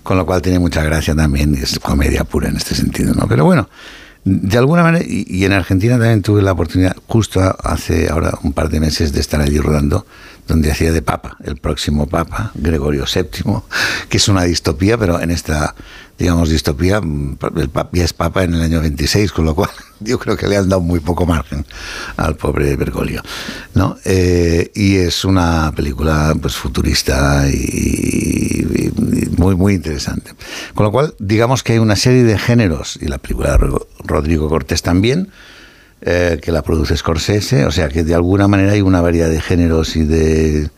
con 0.03 0.17
lo 0.17 0.27
cual 0.27 0.43
tiene 0.43 0.59
mucha 0.59 0.83
gracia 0.83 1.15
también, 1.15 1.55
y 1.55 1.63
es 1.63 1.79
comedia 1.79 2.25
pura 2.25 2.49
en 2.49 2.57
este 2.57 2.75
sentido, 2.75 3.15
¿no? 3.15 3.27
Pero 3.29 3.45
bueno, 3.45 3.69
de 4.25 4.57
alguna 4.57 4.83
manera, 4.83 5.05
y, 5.07 5.45
en 5.45 5.53
Argentina 5.53 5.99
también 5.99 6.23
tuve 6.23 6.43
la 6.43 6.53
oportunidad, 6.53 6.97
justo 7.09 7.41
hace 7.63 8.09
ahora 8.09 8.39
un 8.43 8.53
par 8.53 8.69
de 8.69 8.79
meses, 8.79 9.13
de 9.13 9.21
estar 9.21 9.41
allí 9.41 9.59
rodando, 9.59 10.07
donde 10.53 10.71
hacía 10.71 10.93
de 10.93 11.01
papa, 11.01 11.39
el 11.45 11.57
próximo 11.57 12.07
papa, 12.07 12.53
Gregorio 12.55 13.07
VII, 13.13 13.55
que 14.11 14.19
es 14.19 14.29
una 14.29 14.43
distopía, 14.43 14.99
pero 14.99 15.19
en 15.19 15.31
esta, 15.31 15.75
digamos, 16.19 16.51
distopía, 16.51 17.01
mm, 17.01 17.39
el 17.57 17.71
papa 17.71 17.89
ya 17.95 18.05
es 18.05 18.13
papa 18.13 18.45
en 18.45 18.53
el 18.53 18.61
año 18.61 18.83
26, 18.83 19.33
con 19.33 19.47
lo 19.47 19.55
cual 19.55 19.71
yo 20.01 20.19
creo 20.19 20.37
que 20.37 20.47
le 20.47 20.59
han 20.59 20.69
dado 20.69 20.83
muy 20.83 21.01
poco 21.01 21.25
margen 21.25 21.65
al 22.19 22.37
pobre 22.37 22.77
Bergoglio, 22.77 23.23
¿no? 23.73 23.97
Eh, 24.05 24.71
y 24.75 24.97
es 24.97 25.25
una 25.25 25.73
película, 25.75 26.35
pues, 26.39 26.55
futurista 26.55 27.49
y, 27.49 28.93
muy, 29.39 29.57
muy 29.57 29.73
interesante. 29.73 30.33
Con 30.75 30.85
lo 30.85 30.93
cual, 30.93 31.15
digamos 31.19 31.63
que 31.63 31.73
hay 31.73 31.79
una 31.79 31.97
serie 31.97 32.25
de 32.25 32.39
géneros, 32.39 32.99
y 33.01 33.07
la 33.07 33.17
película 33.17 33.57
de 33.57 33.71
Rodrigo 34.05 34.51
Cortés 34.51 34.83
también, 34.83 35.31
eh, 36.05 36.39
que 36.43 36.51
la 36.51 36.63
produce 36.63 36.97
Scorsese, 36.97 37.65
o 37.65 37.71
sea 37.71 37.89
que 37.89 38.03
de 38.03 38.15
alguna 38.15 38.49
manera 38.49 38.73
hay 38.73 38.81
una 38.81 39.01
variedad 39.01 39.31
de 39.31 39.41
géneros 39.41 39.97
y 39.97 40.05
de 40.05 40.69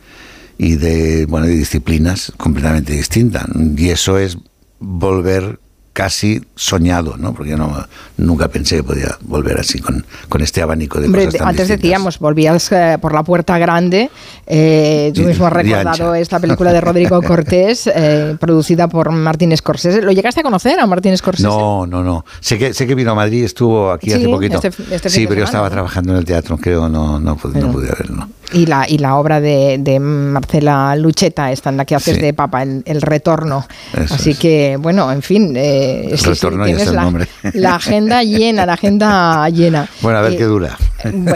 y 0.59 0.77
de 0.77 1.27
bueno 1.27 1.47
de 1.47 1.55
disciplinas 1.55 2.33
completamente 2.37 2.93
distintas 2.93 3.47
y 3.77 3.89
eso 3.89 4.19
es 4.19 4.39
volver 4.79 5.59
casi 5.95 6.43
soñado, 6.57 7.17
¿no? 7.17 7.33
Porque 7.33 7.53
yo 7.53 7.57
no, 7.57 7.73
nunca 8.17 8.49
pensé 8.49 8.77
que 8.77 8.83
podía 8.83 9.17
volver 9.23 9.61
así 9.61 9.79
con, 9.79 10.05
con 10.29 10.43
este 10.43 10.61
abanico 10.61 11.01
de 11.01 11.09
cosas 11.09 11.35
tan 11.35 11.49
Antes 11.49 11.69
decíamos, 11.69 12.19
volvías 12.19 12.71
eh, 12.73 12.99
por 13.01 13.15
la 13.15 13.23
puerta 13.23 13.57
grande. 13.59 14.11
Eh, 14.45 15.13
tú 15.15 15.23
mismo 15.23 15.47
has 15.47 15.53
recordado 15.53 16.15
esta 16.17 16.41
película 16.41 16.73
de 16.73 16.81
Rodrigo 16.81 17.23
Cortés, 17.23 17.87
eh, 17.87 18.37
producida 18.41 18.89
por 18.89 19.13
Martín 19.13 19.57
Scorsese. 19.57 20.03
¿Lo 20.03 20.11
llegaste 20.11 20.41
a 20.41 20.43
conocer 20.43 20.81
a 20.81 20.87
Martín 20.87 21.17
Scorsese? 21.17 21.47
No, 21.47 21.87
no, 21.87 22.03
no. 22.03 22.25
Sé 22.41 22.59
que, 22.59 22.75
sé 22.75 22.89
que 22.89 22.97
vino 22.97 23.13
a 23.13 23.15
Madrid, 23.15 23.45
estuvo 23.45 23.93
aquí 23.93 24.13
hace 24.13 24.29
poquito. 24.29 24.61
Este, 24.63 24.95
este 24.95 25.09
sí, 25.09 25.29
pero 25.29 25.39
yo 25.41 25.45
estaba 25.45 25.71
trabajando 25.71 26.13
en 26.13 26.19
el 26.19 26.25
teatro, 26.25 26.59
creo, 26.59 26.89
no, 26.89 27.21
no, 27.21 27.37
pude, 27.37 27.61
no 27.61 27.71
pude 27.71 27.87
verlo. 27.87 28.29
Y 28.55 28.67
la, 28.67 28.87
y 28.89 28.99
la 28.99 29.17
obra 29.17 29.41
de, 29.41 29.77
de 29.81 29.99
Marcela 29.99 30.95
Lucheta, 30.97 31.51
esta 31.51 31.71
en 31.71 31.77
la 31.77 31.85
que 31.85 31.95
haces 31.95 32.21
de 32.21 32.33
papa, 32.33 32.63
el, 32.63 32.83
el 32.87 33.03
retorno. 33.03 33.67
Así 34.11 34.35
que, 34.35 34.77
bueno, 34.79 35.11
en 35.11 35.23
fin. 35.23 35.57
Eh, 35.57 36.09
eh, 36.13 36.17
retorno 36.25 36.65
tienes 36.65 36.93
la, 36.93 37.03
nombre. 37.03 37.27
la, 37.53 37.75
agenda 37.75 38.23
llena, 38.23 38.65
la 38.65 38.75
agenda 38.75 39.49
llena. 39.51 39.89
Bueno, 40.01 40.19
a 40.19 40.23
ver 40.23 40.35
eh, 40.35 40.37
qué 40.37 40.45
dura. 40.45 40.79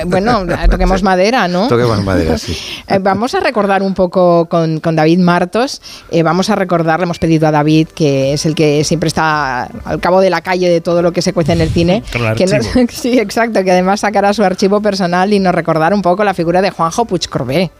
Bueno, 0.07 0.47
toquemos 0.71 1.03
madera, 1.03 1.49
¿no? 1.49 1.69
Toquemos 1.69 2.03
madera, 2.05 2.39
sí. 2.39 2.57
Eh, 2.87 2.99
vamos 3.01 3.35
a 3.35 3.41
recordar 3.41 3.83
un 3.83 3.95
poco 3.95 4.47
con, 4.47 4.81
con 4.81 4.97
David 4.97 5.19
Martos, 5.19 5.81
vamos 6.23 6.51
a 6.51 6.57
recordar, 6.57 7.01
le 7.01 7.05
hemos 7.05 7.19
pedido 7.19 7.49
a 7.49 7.51
David, 7.51 7.89
que 7.89 8.33
es 8.33 8.47
el 8.47 8.55
que 8.55 8.85
siempre 8.85 9.09
está 9.09 9.65
al 9.85 10.01
cabo 10.01 10.21
de 10.21 10.31
la 10.31 10.41
calle 10.41 10.69
de 10.69 10.81
todo 10.81 11.03
lo 11.03 11.13
que 11.13 11.23
se 11.23 11.33
cuece 11.33 11.53
en 11.53 11.61
el 11.61 11.71
cine. 11.71 12.03
que 12.37 12.47
sí, 12.91 13.19
exacto, 13.19 13.63
que 13.65 13.71
además 13.73 14.01
sacará 14.01 14.33
su 14.33 14.43
archivo 14.43 14.81
personal 14.81 15.33
y 15.33 15.39
nos 15.39 15.55
recordar 15.55 15.95
un 15.95 16.03
poco 16.03 16.25
la 16.25 16.35
figura 16.35 16.63
de 16.63 16.71
Juanjo 16.71 17.05
Puig 17.05 17.29
Corbé 17.29 17.71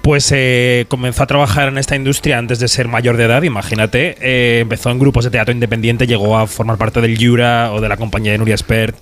pues 0.00 0.30
eh, 0.34 0.86
comenzó 0.88 1.22
a 1.22 1.26
trabajar 1.26 1.68
en 1.68 1.78
esta 1.78 1.96
industria 1.96 2.38
antes 2.38 2.58
de 2.58 2.68
ser 2.68 2.88
mayor 2.88 3.16
de 3.16 3.24
edad, 3.24 3.42
imagínate. 3.42 4.16
Eh, 4.20 4.60
empezó 4.60 4.90
en 4.90 4.98
grupos 4.98 5.24
de 5.24 5.30
teatro 5.30 5.52
independiente, 5.54 6.06
llegó 6.06 6.36
a 6.36 6.46
formar 6.46 6.76
parte 6.76 7.00
del 7.00 7.16
Jura 7.16 7.72
o 7.72 7.80
de 7.80 7.88
la 7.88 7.96
compañía 7.96 8.32
de 8.32 8.38
Nuria 8.38 8.56
Spert. 8.56 8.96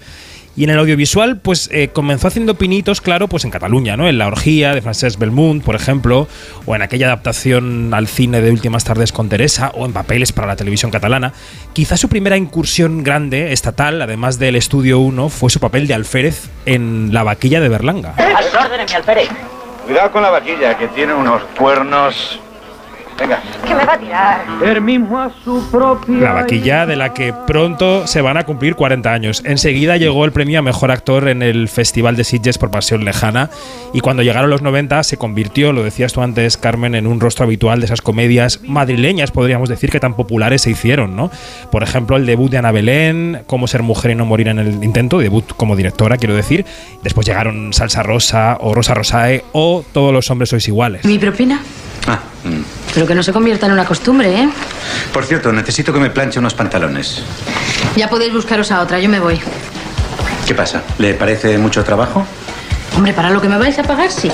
Y 0.61 0.65
en 0.65 0.69
el 0.69 0.79
audiovisual, 0.79 1.39
pues 1.39 1.71
eh, 1.73 1.89
comenzó 1.89 2.29
haciendo 2.29 2.55
pinitos, 2.55 3.01
claro, 3.01 3.29
pues 3.29 3.47
en 3.47 3.51
Cataluña, 3.51 3.97
¿no? 3.97 4.07
En 4.07 4.19
La 4.19 4.27
Orgía 4.27 4.75
de 4.75 4.83
Francesc 4.83 5.19
Belmont, 5.19 5.65
por 5.65 5.75
ejemplo, 5.75 6.29
o 6.67 6.77
en 6.77 6.83
aquella 6.83 7.07
adaptación 7.07 7.95
al 7.95 8.09
cine 8.09 8.43
de 8.43 8.51
Últimas 8.51 8.85
Tardes 8.85 9.11
con 9.11 9.31
Teresa, 9.31 9.73
o 9.75 9.87
en 9.87 9.95
papeles 9.95 10.33
para 10.33 10.49
la 10.49 10.57
televisión 10.57 10.91
catalana. 10.91 11.33
Quizá 11.73 11.97
su 11.97 12.11
primera 12.11 12.37
incursión 12.37 13.03
grande, 13.03 13.55
estatal, 13.55 14.03
además 14.03 14.39
del 14.39 14.55
Estudio 14.55 14.99
1, 14.99 15.31
fue 15.31 15.49
su 15.49 15.61
papel 15.61 15.87
de 15.87 15.95
alférez 15.95 16.51
en 16.67 17.09
La 17.11 17.23
Vaquilla 17.23 17.61
de 17.61 17.69
Berlanga. 17.71 18.17
A 18.19 18.85
mi 18.85 18.93
alférez. 18.95 19.31
Cuidado 19.87 20.13
con 20.13 20.21
la 20.21 20.29
vaquilla, 20.29 20.77
que 20.77 20.89
tiene 20.89 21.15
unos 21.15 21.41
cuernos 21.59 22.39
Venga. 23.21 23.43
Que 23.67 23.75
me 23.75 23.85
va 23.85 23.95
a 23.95 23.99
tirar. 23.99 24.45
El 24.65 24.81
mismo 24.81 25.21
a 25.21 25.31
su 25.45 25.69
propia. 25.71 26.21
La 26.21 26.33
vaquilla 26.33 26.87
de 26.87 26.97
la 26.97 27.13
que 27.13 27.35
pronto 27.47 28.07
se 28.07 28.23
van 28.23 28.37
a 28.37 28.45
cumplir 28.45 28.75
40 28.75 29.13
años. 29.13 29.43
Enseguida 29.45 29.97
llegó 29.97 30.25
el 30.25 30.33
premio 30.33 30.59
a 30.59 30.63
mejor 30.63 30.91
actor 30.91 31.29
en 31.29 31.43
el 31.43 31.69
Festival 31.69 32.17
de 32.17 32.25
Sitges 32.25 32.59
por 32.59 32.71
Pasión 32.71 33.05
Lejana. 33.05 33.51
Y 33.93 34.01
cuando 34.01 34.23
llegaron 34.23 34.51
los 34.51 34.63
90 34.63 35.03
se 35.03 35.17
convirtió, 35.17 35.73
lo 35.73 35.83
decías 35.83 36.13
tú 36.13 36.23
antes, 36.23 36.57
Carmen, 36.57 36.95
en 36.95 37.07
un 37.07 37.21
rostro 37.21 37.45
habitual 37.45 37.81
de 37.81 37.87
esas 37.87 38.01
comedias 38.01 38.61
madrileñas, 38.63 39.31
podríamos 39.31 39.69
decir, 39.69 39.91
que 39.91 40.01
tan 40.01 40.15
populares 40.15 40.63
se 40.63 40.71
hicieron, 40.71 41.17
¿no? 41.17 41.31
Por 41.71 41.83
ejemplo, 41.83 42.17
el 42.17 42.27
debut 42.27 42.51
de 42.51 42.59
Ana 42.59 42.73
Belén, 42.73 43.43
Cómo 43.47 43.67
ser 43.67 43.83
mujer 43.83 44.13
y 44.13 44.15
no 44.15 44.25
morir 44.25 44.49
en 44.49 44.59
el 44.59 44.83
intento, 44.85 45.19
debut 45.19 45.45
como 45.57 45.77
directora, 45.77 46.17
quiero 46.17 46.35
decir. 46.35 46.65
Después 47.03 47.27
llegaron 47.27 47.73
Salsa 47.73 48.03
Rosa 48.03 48.57
o 48.61 48.75
Rosa 48.75 48.95
Rosae 48.95 49.45
o 49.53 49.85
Todos 49.93 50.13
los 50.13 50.31
hombres 50.31 50.51
sois 50.51 50.67
iguales. 50.69 51.05
¿Mi 51.05 51.19
propina? 51.19 51.61
Ah. 52.07 52.21
Mm. 52.45 52.63
Pero 52.95 53.07
que 53.07 53.15
no 53.15 53.23
se 53.23 53.33
convierta 53.33 53.67
en 53.67 53.73
una 53.73 53.85
costumbre, 53.85 54.35
¿eh? 54.35 54.49
Por 55.13 55.25
cierto, 55.25 55.53
necesito 55.53 55.93
que 55.93 56.01
me 56.01 56.11
planche 56.11 56.39
unos 56.39 56.55
pantalones. 56.55 57.23
Ya 57.97 58.09
podéis 58.09 58.33
buscaros 58.33 58.71
a 58.71 58.81
otra, 58.81 58.99
yo 58.99 59.09
me 59.09 59.21
voy. 59.21 59.41
¿Qué 60.47 60.55
pasa? 60.55 60.83
¿Le 60.99 61.15
parece 61.15 61.59
mucho 61.59 61.85
trabajo? 61.85 62.27
Hombre, 62.97 63.13
para 63.13 63.31
lo 63.31 63.41
que 63.41 63.49
me 63.49 63.59
vais 63.59 63.79
a 63.79 63.83
pagar, 63.83 64.11
sí. 64.11 64.31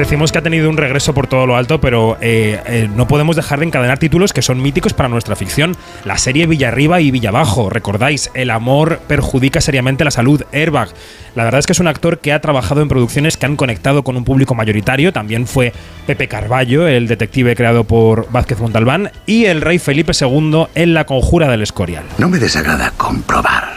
Decimos 0.00 0.32
que 0.32 0.38
ha 0.38 0.42
tenido 0.42 0.70
un 0.70 0.78
regreso 0.78 1.12
por 1.12 1.26
todo 1.26 1.46
lo 1.46 1.56
alto, 1.56 1.78
pero 1.78 2.16
eh, 2.22 2.58
eh, 2.64 2.88
no 2.96 3.06
podemos 3.06 3.36
dejar 3.36 3.58
de 3.58 3.66
encadenar 3.66 3.98
títulos 3.98 4.32
que 4.32 4.40
son 4.40 4.62
míticos 4.62 4.94
para 4.94 5.10
nuestra 5.10 5.36
ficción. 5.36 5.76
La 6.06 6.16
serie 6.16 6.46
Villarriba 6.46 7.02
y 7.02 7.10
Villabajo, 7.10 7.68
recordáis, 7.68 8.30
El 8.32 8.48
amor 8.48 9.00
perjudica 9.06 9.60
seriamente 9.60 10.02
la 10.02 10.10
salud, 10.10 10.42
Airbag. 10.52 10.88
La 11.34 11.44
verdad 11.44 11.58
es 11.58 11.66
que 11.66 11.74
es 11.74 11.80
un 11.80 11.86
actor 11.86 12.18
que 12.18 12.32
ha 12.32 12.40
trabajado 12.40 12.80
en 12.80 12.88
producciones 12.88 13.36
que 13.36 13.44
han 13.44 13.56
conectado 13.56 14.02
con 14.02 14.16
un 14.16 14.24
público 14.24 14.54
mayoritario. 14.54 15.12
También 15.12 15.46
fue 15.46 15.74
Pepe 16.06 16.28
Carballo, 16.28 16.88
el 16.88 17.06
detective 17.06 17.54
creado 17.54 17.84
por 17.84 18.32
Vázquez 18.32 18.58
Montalbán, 18.58 19.12
y 19.26 19.44
el 19.44 19.60
rey 19.60 19.78
Felipe 19.78 20.12
II 20.18 20.68
en 20.76 20.94
La 20.94 21.04
conjura 21.04 21.50
del 21.50 21.60
Escorial. 21.60 22.04
No 22.16 22.30
me 22.30 22.38
desagrada 22.38 22.90
comprobar 22.96 23.74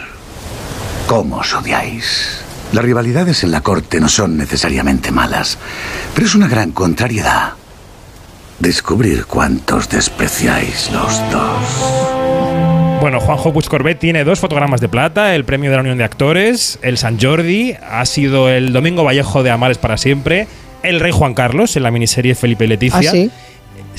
cómo 1.06 1.36
os 1.36 1.52
odiáis. 1.52 2.43
Las 2.72 2.84
rivalidades 2.84 3.44
en 3.44 3.50
la 3.52 3.60
corte 3.60 4.00
no 4.00 4.08
son 4.08 4.36
necesariamente 4.36 5.12
malas, 5.12 5.58
pero 6.14 6.26
es 6.26 6.34
una 6.34 6.48
gran 6.48 6.72
contrariedad 6.72 7.52
descubrir 8.58 9.26
cuántos 9.26 9.88
despreciáis 9.88 10.90
los 10.92 11.20
dos. 11.30 13.00
Bueno, 13.00 13.20
Juanjo 13.20 13.52
Puig 13.52 13.68
Corbet 13.68 13.98
tiene 13.98 14.24
dos 14.24 14.38
fotogramas 14.40 14.80
de 14.80 14.88
plata, 14.88 15.34
el 15.34 15.44
premio 15.44 15.70
de 15.70 15.76
la 15.76 15.82
Unión 15.82 15.98
de 15.98 16.04
Actores, 16.04 16.78
el 16.82 16.96
San 16.96 17.20
Jordi, 17.20 17.74
ha 17.82 18.06
sido 18.06 18.48
el 18.48 18.72
Domingo 18.72 19.04
Vallejo 19.04 19.42
de 19.42 19.50
Amares 19.50 19.76
para 19.76 19.98
siempre, 19.98 20.46
el 20.82 21.00
Rey 21.00 21.12
Juan 21.12 21.34
Carlos 21.34 21.76
en 21.76 21.82
la 21.82 21.90
miniserie 21.90 22.34
Felipe 22.34 22.64
y 22.64 22.68
Leticia. 22.68 23.10
¿Ah, 23.10 23.12
Sí, 23.12 23.30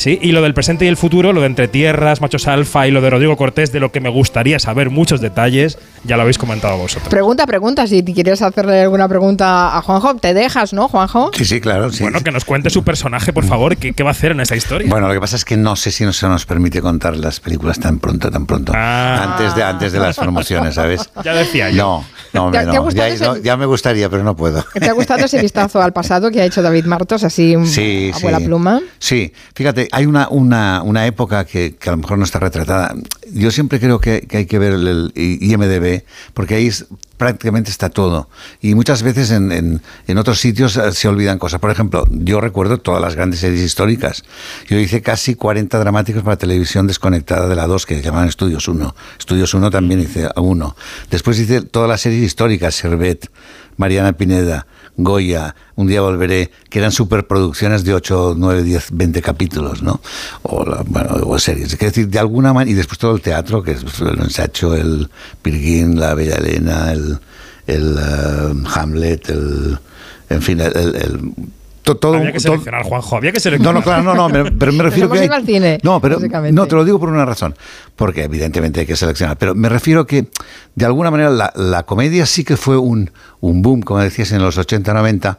y 0.03 0.31
lo 0.31 0.41
del 0.41 0.53
presente 0.53 0.85
y 0.85 0.87
el 0.87 0.97
futuro, 0.97 1.33
lo 1.33 1.41
de 1.41 1.47
entre 1.47 1.67
tierras, 1.67 2.21
machos 2.21 2.47
alfa 2.47 2.87
y 2.87 2.91
lo 2.91 3.01
de 3.01 3.09
Rodrigo 3.09 3.37
Cortés, 3.37 3.71
de 3.71 3.79
lo 3.79 3.91
que 3.91 3.99
me 3.99 4.09
gustaría 4.09 4.59
saber 4.59 4.89
muchos 4.89 5.21
detalles, 5.21 5.77
ya 6.03 6.15
lo 6.15 6.23
habéis 6.23 6.37
comentado 6.37 6.77
vosotros. 6.77 7.09
Pregunta, 7.09 7.47
pregunta, 7.47 7.87
si 7.87 8.03
quieres 8.03 8.41
hacerle 8.41 8.81
alguna 8.81 9.07
pregunta 9.07 9.77
a 9.77 9.81
Juanjo, 9.81 10.15
te 10.15 10.33
dejas, 10.33 10.73
¿no, 10.73 10.87
Juanjo? 10.87 11.31
Sí, 11.35 11.45
sí, 11.45 11.61
claro. 11.61 11.91
Sí. 11.91 12.03
Bueno, 12.03 12.21
que 12.21 12.31
nos 12.31 12.45
cuente 12.45 12.69
su 12.69 12.83
personaje, 12.83 13.33
por 13.33 13.45
favor, 13.45 13.77
¿qué, 13.77 14.03
va 14.03 14.09
a 14.09 14.11
hacer 14.11 14.31
en 14.31 14.41
esta 14.41 14.55
historia? 14.55 14.89
Bueno, 14.89 15.07
lo 15.07 15.13
que 15.13 15.19
pasa 15.19 15.35
es 15.35 15.45
que 15.45 15.57
no 15.57 15.75
sé 15.75 15.91
si 15.91 16.03
no 16.03 16.13
se 16.13 16.27
nos 16.27 16.45
permite 16.45 16.81
contar 16.81 17.15
las 17.15 17.39
películas 17.39 17.79
tan 17.79 17.99
pronto, 17.99 18.29
tan 18.29 18.45
pronto. 18.45 18.73
Ah. 18.75 19.35
Antes, 19.35 19.55
de, 19.55 19.63
antes 19.63 19.91
de 19.93 19.99
las 19.99 20.17
promociones, 20.17 20.75
¿sabes? 20.75 21.09
Ya 21.23 21.33
decía 21.33 21.69
yo. 21.69 21.77
No, 21.77 22.05
no, 22.35 22.51
no. 22.51 23.37
Ya, 23.41 23.57
me 23.57 23.65
gustaría, 23.65 24.09
pero 24.09 24.23
no 24.23 24.35
puedo. 24.35 24.63
¿Te 24.73 24.89
ha 24.89 24.93
gustado 24.93 25.25
ese 25.25 25.41
vistazo 25.41 25.81
al 25.81 25.93
pasado 25.93 26.29
que 26.31 26.41
ha 26.41 26.45
hecho 26.45 26.61
David 26.61 26.85
Martos, 26.85 27.23
así 27.23 27.55
sí, 27.65 28.11
a 28.11 28.37
pluma? 28.39 28.81
Sí, 28.99 29.33
fíjate, 29.53 29.87
hay 29.91 30.05
una, 30.05 30.29
una 30.29 30.65
una, 30.83 31.05
época 31.05 31.45
que, 31.45 31.75
a 31.85 31.91
lo 31.91 31.97
mejor 31.97 32.17
no 32.17 32.23
está 32.23 32.39
retratada. 32.39 32.95
Yo 33.35 33.51
siempre 33.51 33.81
creo 33.81 33.99
que, 33.99 34.25
hay 34.31 34.45
que 34.45 34.59
ver 34.59 34.71
el, 34.71 35.11
IMDB, 35.13 36.03
porque 36.33 36.55
ahí 36.55 36.71
prácticamente 37.17 37.69
está 37.69 37.89
todo. 37.89 38.29
Y 38.61 38.75
muchas 38.75 39.03
veces 39.03 39.29
en, 39.29 39.81
otros 40.17 40.39
sitios 40.39 40.77
eh, 40.77 40.93
se 40.93 41.09
olvidan 41.09 41.37
cosas. 41.37 41.59
Por 41.59 41.69
ejemplo, 41.69 42.05
yo 42.09 42.39
recuerdo 42.39 42.77
todas 42.77 43.01
las 43.01 43.15
grandes 43.15 43.41
series 43.41 43.59
históricas. 43.59 44.23
Yo 44.69 44.79
hice 44.79 45.01
casi 45.01 45.35
40 45.35 45.77
dramáticos 45.79 46.23
para 46.23 46.37
televisión 46.37 46.87
desconectada 46.87 47.49
de 47.49 47.57
la 47.57 47.67
2, 47.67 47.85
que 47.85 48.01
llamaban 48.01 48.29
Estudios 48.29 48.69
1. 48.69 48.95
Estudios 49.19 49.53
1 49.53 49.69
también 49.69 49.99
hice 49.99 50.29
1. 50.33 50.75
Después 51.11 51.37
hice 51.37 51.59
todas 51.61 51.89
las 51.89 51.99
series 51.99 52.23
históricas, 52.23 52.75
Servet, 52.75 53.29
Mariana 53.77 54.13
Pineda, 54.13 54.65
Goya, 54.97 55.55
Un 55.75 55.87
día 55.87 56.01
volveré, 56.01 56.51
que 56.69 56.79
eran 56.79 56.91
superproducciones 56.91 57.83
de 57.83 57.93
8, 57.93 58.35
9, 58.37 58.63
10, 58.63 58.87
20 58.93 59.21
capítulos, 59.21 59.83
¿no? 59.83 59.99
O, 60.43 60.65
bueno, 60.85 61.09
o 61.25 61.37
series. 61.37 61.73
Es 61.73 61.79
decir, 61.79 62.07
de 62.07 62.19
alguna 62.19 62.53
manera, 62.53 62.71
y 62.71 62.75
después 62.75 62.97
todo 62.97 63.13
el 63.15 63.21
teatro, 63.21 63.61
que 63.61 63.71
es 63.71 63.83
el 63.99 64.19
ensacho, 64.19 64.73
el 64.73 65.09
Pirguín, 65.41 65.99
la 65.99 66.13
Bella 66.13 66.35
Elena, 66.35 66.93
el, 66.93 67.19
el 67.67 67.97
eh, 67.97 68.69
Hamlet, 68.73 69.29
el, 69.29 69.77
en 70.29 70.41
fin, 70.41 70.61
el 70.61 71.33
todo, 71.85 72.15
había 72.15 72.31
que 72.31 72.39
seleccionar, 72.39 72.83
Juanjo, 72.83 73.17
había 73.17 73.31
que 73.31 73.39
seleccionar. 73.39 73.73
No, 73.75 73.79
no, 73.79 73.83
claro, 73.83 74.03
no, 74.03 74.15
no, 74.15 74.51
pero 74.57 74.73
me 74.73 74.83
refiero 74.83 75.09
que. 75.09 75.19
Al 75.19 75.45
cine, 75.45 75.79
no, 75.83 76.01
pero 76.01 76.19
no, 76.51 76.65
te 76.65 76.75
lo 76.75 76.83
digo 76.83 76.99
por 76.99 77.09
una 77.09 77.25
razón. 77.25 77.55
Porque 77.95 78.23
evidentemente 78.23 78.79
hay 78.79 78.85
que 78.87 78.95
seleccionar. 78.95 79.37
Pero 79.37 79.53
me 79.53 79.69
refiero 79.69 80.07
que, 80.07 80.27
de 80.73 80.85
alguna 80.85 81.11
manera, 81.11 81.29
la, 81.29 81.53
la 81.55 81.83
comedia 81.83 82.25
sí 82.25 82.43
que 82.43 82.57
fue 82.57 82.77
un, 82.77 83.11
un 83.39 83.61
boom, 83.61 83.81
como 83.81 83.99
decías, 83.99 84.31
en 84.31 84.41
los 84.41 84.57
80-90 84.57 85.37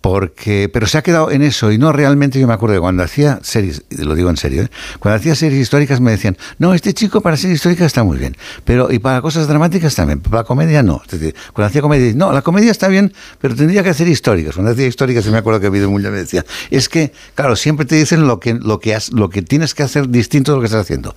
porque 0.00 0.68
pero 0.72 0.86
se 0.86 0.98
ha 0.98 1.02
quedado 1.02 1.30
en 1.30 1.42
eso 1.42 1.72
y 1.72 1.78
no 1.78 1.92
realmente 1.92 2.38
yo 2.40 2.46
me 2.46 2.54
acuerdo 2.54 2.74
de 2.74 2.80
cuando 2.80 3.02
hacía 3.02 3.40
series 3.42 3.84
lo 3.90 4.14
digo 4.14 4.30
en 4.30 4.36
serio 4.36 4.62
¿eh? 4.62 4.70
cuando 4.98 5.16
hacía 5.16 5.34
series 5.34 5.60
históricas 5.60 6.00
me 6.00 6.10
decían 6.10 6.36
no 6.58 6.74
este 6.74 6.94
chico 6.94 7.20
para 7.20 7.36
series 7.36 7.56
históricas 7.56 7.86
está 7.86 8.04
muy 8.04 8.18
bien 8.18 8.36
pero 8.64 8.92
y 8.92 8.98
para 8.98 9.20
cosas 9.20 9.48
dramáticas 9.48 9.94
también 9.94 10.20
para 10.20 10.44
comedia 10.44 10.82
no 10.82 11.02
es 11.04 11.20
decir, 11.20 11.34
cuando 11.52 11.68
hacía 11.68 11.82
comedia 11.82 12.12
no 12.14 12.32
la 12.32 12.42
comedia 12.42 12.70
está 12.70 12.88
bien 12.88 13.12
pero 13.40 13.54
tendría 13.54 13.82
que 13.82 13.90
hacer 13.90 14.08
históricas. 14.08 14.54
Cuando 14.54 14.72
hacía 14.72 14.86
históricas 14.86 15.24
yo 15.24 15.32
me 15.32 15.38
acuerdo 15.38 15.60
que 15.60 15.70
Vídeo 15.70 15.90
Mulla 15.90 16.10
me 16.10 16.18
decía 16.18 16.44
es 16.70 16.88
que 16.88 17.12
claro 17.34 17.56
siempre 17.56 17.86
te 17.86 17.96
dicen 17.96 18.26
lo 18.26 18.40
que 18.40 18.54
lo 18.54 19.30
que 19.30 19.42
tienes 19.42 19.74
que 19.74 19.82
hacer 19.82 20.08
distinto 20.08 20.52
de 20.52 20.56
lo 20.56 20.60
que 20.62 20.66
estás 20.66 20.82
haciendo 20.82 21.14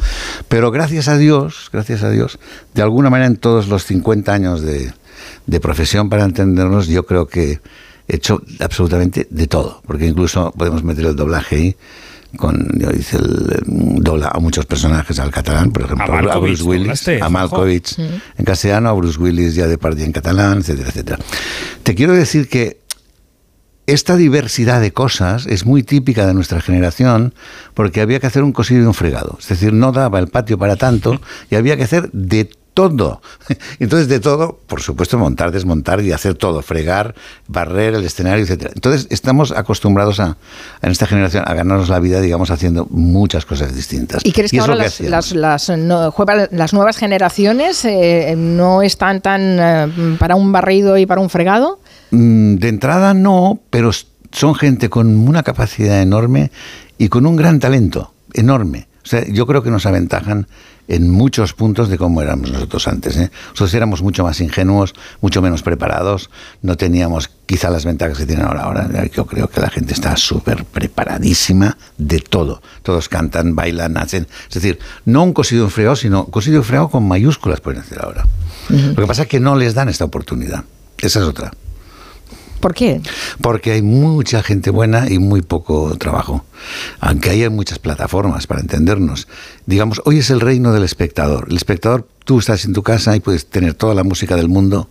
pero 0.48 0.72
gracias 0.72 1.08
a 1.08 1.18
Dios 1.18 1.70
gracias 1.72 2.04
a 2.04 2.10
Dios 2.10 2.40
de 2.74 2.82
alguna 2.82 3.10
manera 3.10 3.28
en 3.28 3.38
todos 3.38 3.68
los 3.68 3.86
50 3.86 4.34
años 4.34 4.62
de, 4.62 4.94
de 5.46 5.60
profesión 5.60 6.10
para 6.10 6.24
entendernos 6.24 6.88
yo 6.88 7.06
creo 7.06 7.28
que 7.28 7.60
hecho 8.10 8.42
absolutamente 8.60 9.28
de 9.30 9.48
todo, 9.48 9.82
porque 9.86 10.08
incluso 10.08 10.52
podemos 10.58 10.84
meter 10.84 11.06
el 11.06 11.16
doblaje 11.16 11.56
ahí 11.56 11.76
con 12.38 12.68
yo 12.78 12.92
hice 12.92 13.18
el 13.18 14.04
dobla 14.04 14.30
a 14.34 14.40
muchos 14.40 14.66
personajes 14.66 15.18
al 15.20 15.32
catalán, 15.32 15.72
por 15.72 15.84
ejemplo, 15.84 16.32
a, 16.32 16.38
Bruce 16.38 16.64
Willis, 16.64 17.08
a 17.22 17.30
Malkovich 17.30 17.98
en 17.98 18.46
castellano, 18.46 18.90
a 18.90 18.94
Bruce 18.94 19.20
Willis 19.20 19.56
ya 19.56 19.68
de 19.68 19.78
partida 19.78 20.06
en 20.06 20.12
catalán, 20.12 20.60
etcétera, 20.60 20.90
etcétera. 20.90 21.20
Te 21.84 21.96
quiero 21.96 22.14
decir 22.14 22.48
que 22.48 22.82
esta 23.88 24.16
diversidad 24.16 24.82
de 24.82 24.94
cosas 24.94 25.48
es 25.48 25.66
muy 25.66 25.82
típica 25.82 26.28
de 26.28 26.36
nuestra 26.36 26.62
generación 26.62 27.34
porque 27.74 28.02
había 28.02 28.20
que 28.20 28.28
hacer 28.28 28.44
un 28.44 28.52
cosido 28.52 28.84
y 28.84 28.86
un 28.86 28.94
fregado. 28.94 29.38
Es 29.40 29.48
decir, 29.48 29.74
no 29.74 29.92
daba 29.92 30.20
el 30.20 30.28
patio 30.28 30.60
para 30.60 30.76
tanto 30.76 31.20
y 31.50 31.56
había 31.56 31.76
que 31.76 31.84
hacer 31.84 32.12
de 32.12 32.52
todo. 32.80 33.22
Entonces, 33.80 34.08
de 34.08 34.20
todo, 34.20 34.60
por 34.68 34.82
supuesto, 34.82 35.18
montar, 35.18 35.52
desmontar 35.52 36.02
y 36.02 36.12
hacer 36.12 36.36
todo, 36.36 36.62
fregar, 36.62 37.16
barrer 37.48 37.96
el 37.96 38.06
escenario, 38.06 38.44
etcétera. 38.44 38.72
Entonces, 38.74 39.08
estamos 39.10 39.52
acostumbrados 39.52 40.20
a, 40.20 40.38
en 40.82 40.92
esta 40.92 41.06
generación 41.06 41.44
a 41.46 41.54
ganarnos 41.54 41.90
la 41.90 42.00
vida, 42.00 42.22
digamos, 42.22 42.52
haciendo 42.52 42.88
muchas 42.90 43.46
cosas 43.46 43.76
distintas. 43.76 44.26
¿Y 44.26 44.32
crees 44.32 44.52
que 44.52 44.60
ahora 44.60 44.76
las, 44.76 45.02
las, 45.02 45.70
las, 45.70 46.74
nuevas 46.74 46.98
generaciones 46.98 47.84
eh, 47.86 48.36
no 48.38 48.82
están 48.82 49.22
tan 49.22 49.60
eh, 49.60 50.16
para 50.18 50.36
un 50.36 50.52
barrido 50.52 50.98
y 50.98 51.06
para 51.06 51.22
un 51.22 51.30
fregado? 51.30 51.80
Mm, 52.12 52.56
de 52.56 52.68
entrada 52.70 53.14
no, 53.14 53.60
pero 53.70 53.92
son 54.32 54.56
gente 54.56 54.90
con 54.90 55.28
una 55.28 55.44
capacidad 55.44 56.02
enorme 56.02 56.52
y 56.98 57.10
con 57.10 57.26
un 57.26 57.36
gran 57.36 57.60
talento 57.60 58.14
enorme. 58.34 58.88
O 59.04 59.08
sea, 59.08 59.26
yo 59.28 59.48
creo 59.48 59.64
que 59.64 59.72
nos 59.72 59.86
aventajan 59.86 60.48
en 60.90 61.10
muchos 61.10 61.54
puntos 61.54 61.88
de 61.88 61.98
cómo 61.98 62.22
éramos 62.22 62.52
nosotros 62.52 62.88
antes. 62.88 63.16
¿eh? 63.16 63.32
Nosotros 63.50 63.74
éramos 63.76 64.02
mucho 64.02 64.24
más 64.24 64.42
ingenuos, 64.42 64.96
mucho 65.22 65.42
menos 65.42 65.62
preparados, 65.62 66.32
no 66.64 66.78
teníamos 66.78 67.30
quizá 67.46 67.70
las 67.70 67.86
ventajas 67.86 68.18
que 68.18 68.26
tienen 68.26 68.46
ahora. 68.46 68.64
Ahora 68.64 69.06
yo 69.14 69.26
creo 69.28 69.48
que 69.48 69.62
la 69.62 69.70
gente 69.70 69.94
está 69.94 70.18
súper 70.18 70.66
preparadísima 70.66 71.78
de 71.98 72.20
todo. 72.20 72.62
Todos 72.82 73.08
cantan, 73.08 73.56
bailan, 73.56 73.98
hacen. 73.98 74.28
Es 74.48 74.56
decir, 74.56 74.80
no 75.06 75.24
un 75.24 75.34
cosido 75.34 75.66
en 75.66 75.70
fregado, 75.70 75.96
sino 75.96 76.26
cosido 76.26 76.58
en 76.58 76.64
fregado 76.64 76.90
con 76.90 77.08
mayúsculas 77.08 77.62
pueden 77.62 77.82
hacer 77.82 78.02
ahora. 78.02 78.26
Lo 78.70 78.96
que 78.96 79.08
pasa 79.08 79.24
es 79.24 79.28
que 79.28 79.40
no 79.40 79.56
les 79.56 79.76
dan 79.76 79.90
esta 79.90 80.06
oportunidad. 80.06 80.64
Esa 80.98 81.20
es 81.20 81.26
otra. 81.26 81.52
¿Por 82.60 82.74
qué? 82.74 83.02
Porque 83.42 83.72
hay 83.72 83.82
mucha 83.82 84.44
gente 84.44 84.70
buena 84.70 85.10
y 85.10 85.20
muy 85.20 85.42
poco 85.42 85.96
trabajo. 85.98 86.46
Aunque 87.00 87.30
hay 87.30 87.48
muchas 87.50 87.80
plataformas 87.80 88.48
para 88.48 88.62
entendernos. 88.62 89.28
Digamos, 89.66 90.02
hoy 90.06 90.20
es 90.20 90.30
el 90.30 90.42
reino 90.42 90.74
del 90.74 90.84
espectador. 90.84 91.48
El 91.50 91.58
espectador, 91.58 92.08
tú 92.26 92.40
estás 92.40 92.66
en 92.66 92.74
tu 92.74 92.84
casa 92.84 93.16
y 93.16 93.20
puedes 93.22 93.50
tener 93.50 93.74
toda 93.74 93.96
la 93.96 94.04
música 94.04 94.36
del 94.36 94.50
mundo 94.50 94.90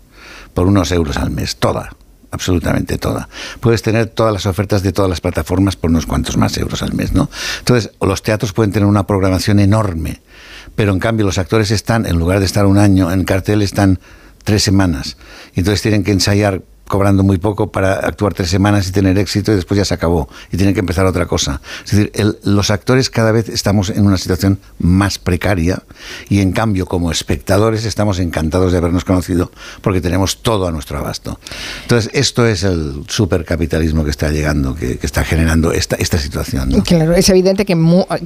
por 0.54 0.66
unos 0.66 0.90
euros 0.92 1.16
al 1.18 1.30
mes. 1.30 1.56
Toda 1.56 1.92
absolutamente 2.30 2.98
toda. 2.98 3.28
Puedes 3.60 3.82
tener 3.82 4.06
todas 4.06 4.32
las 4.32 4.46
ofertas 4.46 4.82
de 4.82 4.92
todas 4.92 5.08
las 5.08 5.20
plataformas 5.20 5.76
por 5.76 5.90
unos 5.90 6.06
cuantos 6.06 6.36
más 6.36 6.56
euros 6.58 6.82
al 6.82 6.92
mes, 6.92 7.12
¿no? 7.12 7.30
Entonces, 7.60 7.92
los 8.00 8.22
teatros 8.22 8.52
pueden 8.52 8.72
tener 8.72 8.86
una 8.86 9.06
programación 9.06 9.58
enorme, 9.60 10.20
pero 10.74 10.92
en 10.92 10.98
cambio 10.98 11.24
los 11.24 11.38
actores 11.38 11.70
están, 11.70 12.06
en 12.06 12.18
lugar 12.18 12.40
de 12.40 12.46
estar 12.46 12.66
un 12.66 12.78
año 12.78 13.10
en 13.10 13.24
cartel, 13.24 13.62
están 13.62 13.98
tres 14.44 14.62
semanas. 14.62 15.16
Entonces 15.54 15.82
tienen 15.82 16.04
que 16.04 16.12
ensayar 16.12 16.62
cobrando 16.88 17.22
muy 17.22 17.38
poco 17.38 17.70
para 17.70 17.94
actuar 17.94 18.34
tres 18.34 18.50
semanas 18.50 18.88
y 18.88 18.92
tener 18.92 19.18
éxito 19.18 19.52
y 19.52 19.56
después 19.56 19.78
ya 19.78 19.84
se 19.84 19.94
acabó 19.94 20.28
y 20.50 20.56
tienen 20.56 20.74
que 20.74 20.80
empezar 20.80 21.06
otra 21.06 21.26
cosa. 21.26 21.60
Es 21.84 21.92
decir, 21.92 22.12
los 22.44 22.70
actores 22.70 23.10
cada 23.10 23.32
vez 23.32 23.48
estamos 23.48 23.90
en 23.90 24.06
una 24.06 24.18
situación 24.18 24.58
más 24.78 25.18
precaria 25.18 25.82
y 26.28 26.40
en 26.40 26.52
cambio 26.52 26.86
como 26.86 27.10
espectadores 27.10 27.84
estamos 27.84 28.18
encantados 28.18 28.72
de 28.72 28.78
habernos 28.78 29.04
conocido 29.04 29.52
porque 29.82 30.00
tenemos 30.00 30.38
todo 30.42 30.66
a 30.66 30.72
nuestro 30.72 30.98
abasto. 30.98 31.38
Entonces, 31.82 32.10
esto 32.14 32.46
es 32.46 32.62
el 32.64 33.04
supercapitalismo 33.08 34.04
que 34.04 34.10
está 34.10 34.30
llegando, 34.30 34.74
que, 34.74 34.98
está 35.02 35.24
generando 35.24 35.72
esta, 35.72 35.96
esta 35.96 36.18
situación. 36.18 36.80
Claro, 36.82 37.14
es 37.14 37.28
evidente 37.28 37.64
que 37.64 37.76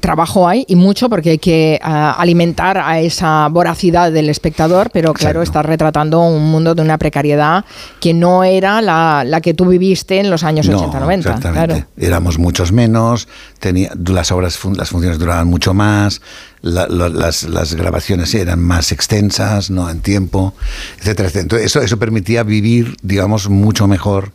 trabajo 0.00 0.48
hay 0.48 0.64
y 0.68 0.76
mucho 0.76 1.08
porque 1.08 1.30
hay 1.30 1.38
que 1.38 1.78
ah, 1.82 2.14
alimentar 2.18 2.78
a 2.78 3.00
esa 3.00 3.48
voracidad 3.48 4.12
del 4.12 4.28
espectador, 4.28 4.90
pero 4.92 5.12
claro, 5.12 5.42
está 5.42 5.62
retratando 5.62 6.20
un 6.20 6.50
mundo 6.50 6.74
de 6.74 6.82
una 6.82 6.98
precariedad 6.98 7.64
que 8.00 8.14
no 8.14 8.44
es 8.44 8.51
era 8.56 8.80
la, 8.82 9.40
que 9.42 9.54
tú 9.54 9.66
viviste 9.66 10.18
en 10.18 10.30
los 10.30 10.44
años 10.44 10.68
80-90. 10.68 11.18
Exactamente. 11.18 11.86
Éramos 11.96 12.38
muchos 12.38 12.72
menos, 12.72 13.28
tenía, 13.58 13.92
las 14.06 14.32
obras, 14.32 14.58
las 14.76 14.88
funciones 14.88 15.18
duraban 15.18 15.48
mucho 15.48 15.74
más, 15.74 16.20
las, 16.62 17.74
grabaciones 17.74 18.34
eran 18.34 18.60
más 18.60 18.92
extensas, 18.92 19.70
no 19.70 19.90
en 19.90 20.00
tiempo, 20.00 20.54
etcétera, 20.98 21.28
etcétera. 21.28 21.62
eso, 21.62 21.80
eso 21.80 21.98
permitía 21.98 22.42
vivir, 22.42 22.96
digamos, 23.02 23.48
mucho 23.48 23.86
mejor 23.86 24.32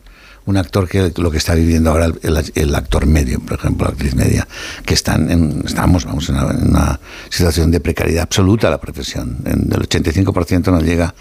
un 0.48 0.56
actor 0.56 0.88
que 0.88 1.12
lo 1.18 1.30
que 1.30 1.38
está 1.38 1.54
viviendo 1.56 1.92
ahora 1.92 2.10
el, 2.24 2.76
actor 2.76 3.06
medio, 3.06 3.40
por 3.42 3.60
ejemplo, 3.60 3.86
la 3.86 3.92
actriz 3.92 4.16
media, 4.16 4.48
que 4.86 4.94
están 4.94 5.30
en, 5.30 5.62
estamos 5.66 6.06
vamos, 6.06 6.30
en 6.30 6.38
una, 6.38 7.00
situación 7.30 7.70
de 7.70 7.82
precariedad 7.82 8.24
absoluta 8.24 8.70
la 8.70 8.80
profesión. 8.80 9.40
En, 9.46 9.70
el 9.74 9.88
85% 9.88 10.72
no 10.72 10.80
llega 10.80 11.14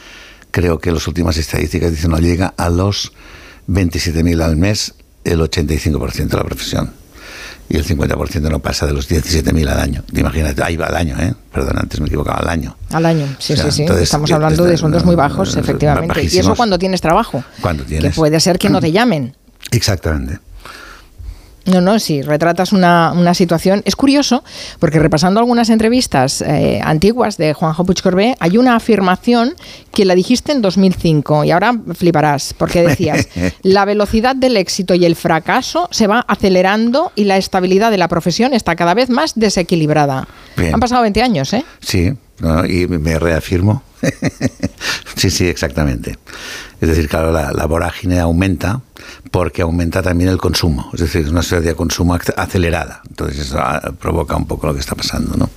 creo 0.50 0.78
que 0.78 0.90
las 0.92 1.06
últimas 1.06 1.36
estadísticas 1.36 1.90
dicen 1.90 2.10
no 2.10 2.18
llega 2.18 2.54
a 2.56 2.68
los 2.68 3.12
27.000 3.68 4.42
al 4.42 4.56
mes 4.56 4.94
el 5.24 5.40
85% 5.40 6.28
de 6.28 6.36
la 6.36 6.44
profesión. 6.44 6.92
Y 7.68 7.76
el 7.76 7.84
50% 7.84 8.48
no 8.48 8.60
pasa 8.60 8.86
de 8.86 8.92
los 8.92 9.10
17.000 9.10 9.68
al 9.68 9.80
año. 9.80 10.04
Imagínate, 10.14 10.62
ahí 10.62 10.76
va 10.76 10.86
al 10.86 10.96
año, 10.96 11.16
¿eh? 11.18 11.34
Perdón, 11.52 11.78
antes 11.80 11.98
me 11.98 12.06
equivocaba, 12.06 12.38
al 12.38 12.48
año. 12.48 12.76
Al 12.90 13.04
año, 13.04 13.26
sí, 13.40 13.56
sí, 13.56 13.72
sí. 13.72 13.82
Estamos 13.82 14.30
hablando 14.30 14.64
de 14.64 14.76
sueldos 14.76 15.04
muy 15.04 15.16
bajos, 15.16 15.56
efectivamente. 15.56 16.22
Y 16.22 16.38
eso 16.38 16.54
cuando 16.54 16.78
tienes 16.78 17.00
trabajo. 17.00 17.42
Cuando 17.60 17.82
tienes. 17.82 18.12
Que 18.12 18.16
puede 18.16 18.38
ser 18.38 18.58
que 18.58 18.68
no 18.68 18.80
te 18.80 18.92
llamen. 18.92 19.34
Exactamente. 19.72 20.38
No, 21.66 21.80
no, 21.80 21.98
sí, 21.98 22.22
retratas 22.22 22.72
una, 22.72 23.34
situación. 23.34 23.82
Es 23.84 23.96
curioso, 23.96 24.44
porque 24.78 24.98
repasando 24.98 25.40
algunas 25.40 25.68
entrevistas 25.68 26.40
eh, 26.40 26.80
antiguas 26.82 27.36
de 27.36 27.54
Juanjo 27.54 27.84
Puigcorbé, 27.84 28.36
hay 28.38 28.56
una 28.56 28.76
afirmación 28.76 29.54
que 29.92 30.04
la 30.04 30.14
dijiste 30.14 30.52
en 30.52 30.62
2005 30.62 31.44
y 31.44 31.50
ahora 31.50 31.74
fliparás, 31.94 32.54
porque 32.54 32.82
decías, 32.82 33.28
la 33.62 33.84
velocidad 33.84 34.36
del 34.36 34.56
éxito 34.56 34.94
y 34.94 35.04
el 35.04 35.16
fracaso 35.16 35.88
se 35.90 36.06
va 36.06 36.24
acelerando 36.28 37.10
y 37.16 37.24
la 37.24 37.36
estabilidad 37.36 37.90
de 37.90 37.98
la 37.98 38.08
profesión 38.08 38.54
está 38.54 38.76
cada 38.76 38.94
vez 38.94 39.10
más 39.10 39.34
desequilibrada. 39.34 40.28
Han 40.56 40.80
pasado 40.80 41.02
20 41.02 41.22
años, 41.22 41.52
¿eh? 41.52 41.64
Sí, 41.80 42.12
y 42.68 42.86
me 42.86 43.18
reafirmo. 43.18 43.82
sí, 45.16 45.30
sí, 45.30 45.46
exactamente. 45.46 46.18
Es 46.80 46.88
decir, 46.88 47.08
claro, 47.08 47.32
la, 47.32 47.66
vorágine 47.66 48.20
aumenta 48.20 48.82
porque 49.30 49.62
aumenta 49.62 50.02
también 50.02 50.30
el 50.30 50.38
consumo. 50.38 50.90
Es 50.94 51.00
decir, 51.00 51.22
es 51.22 51.30
una 51.30 51.42
sociedad 51.42 51.64
de 51.64 51.74
consumo 51.74 52.16
acelerada. 52.36 53.02
Entonces 53.08 53.38
eso 53.38 53.58
ah, 53.58 53.92
provoca 53.98 54.36
un 54.36 54.46
poco 54.46 54.66
lo 54.66 54.74
que 54.74 54.80
está 54.80 54.94
pasando, 54.94 55.36
¿no? 55.36 55.50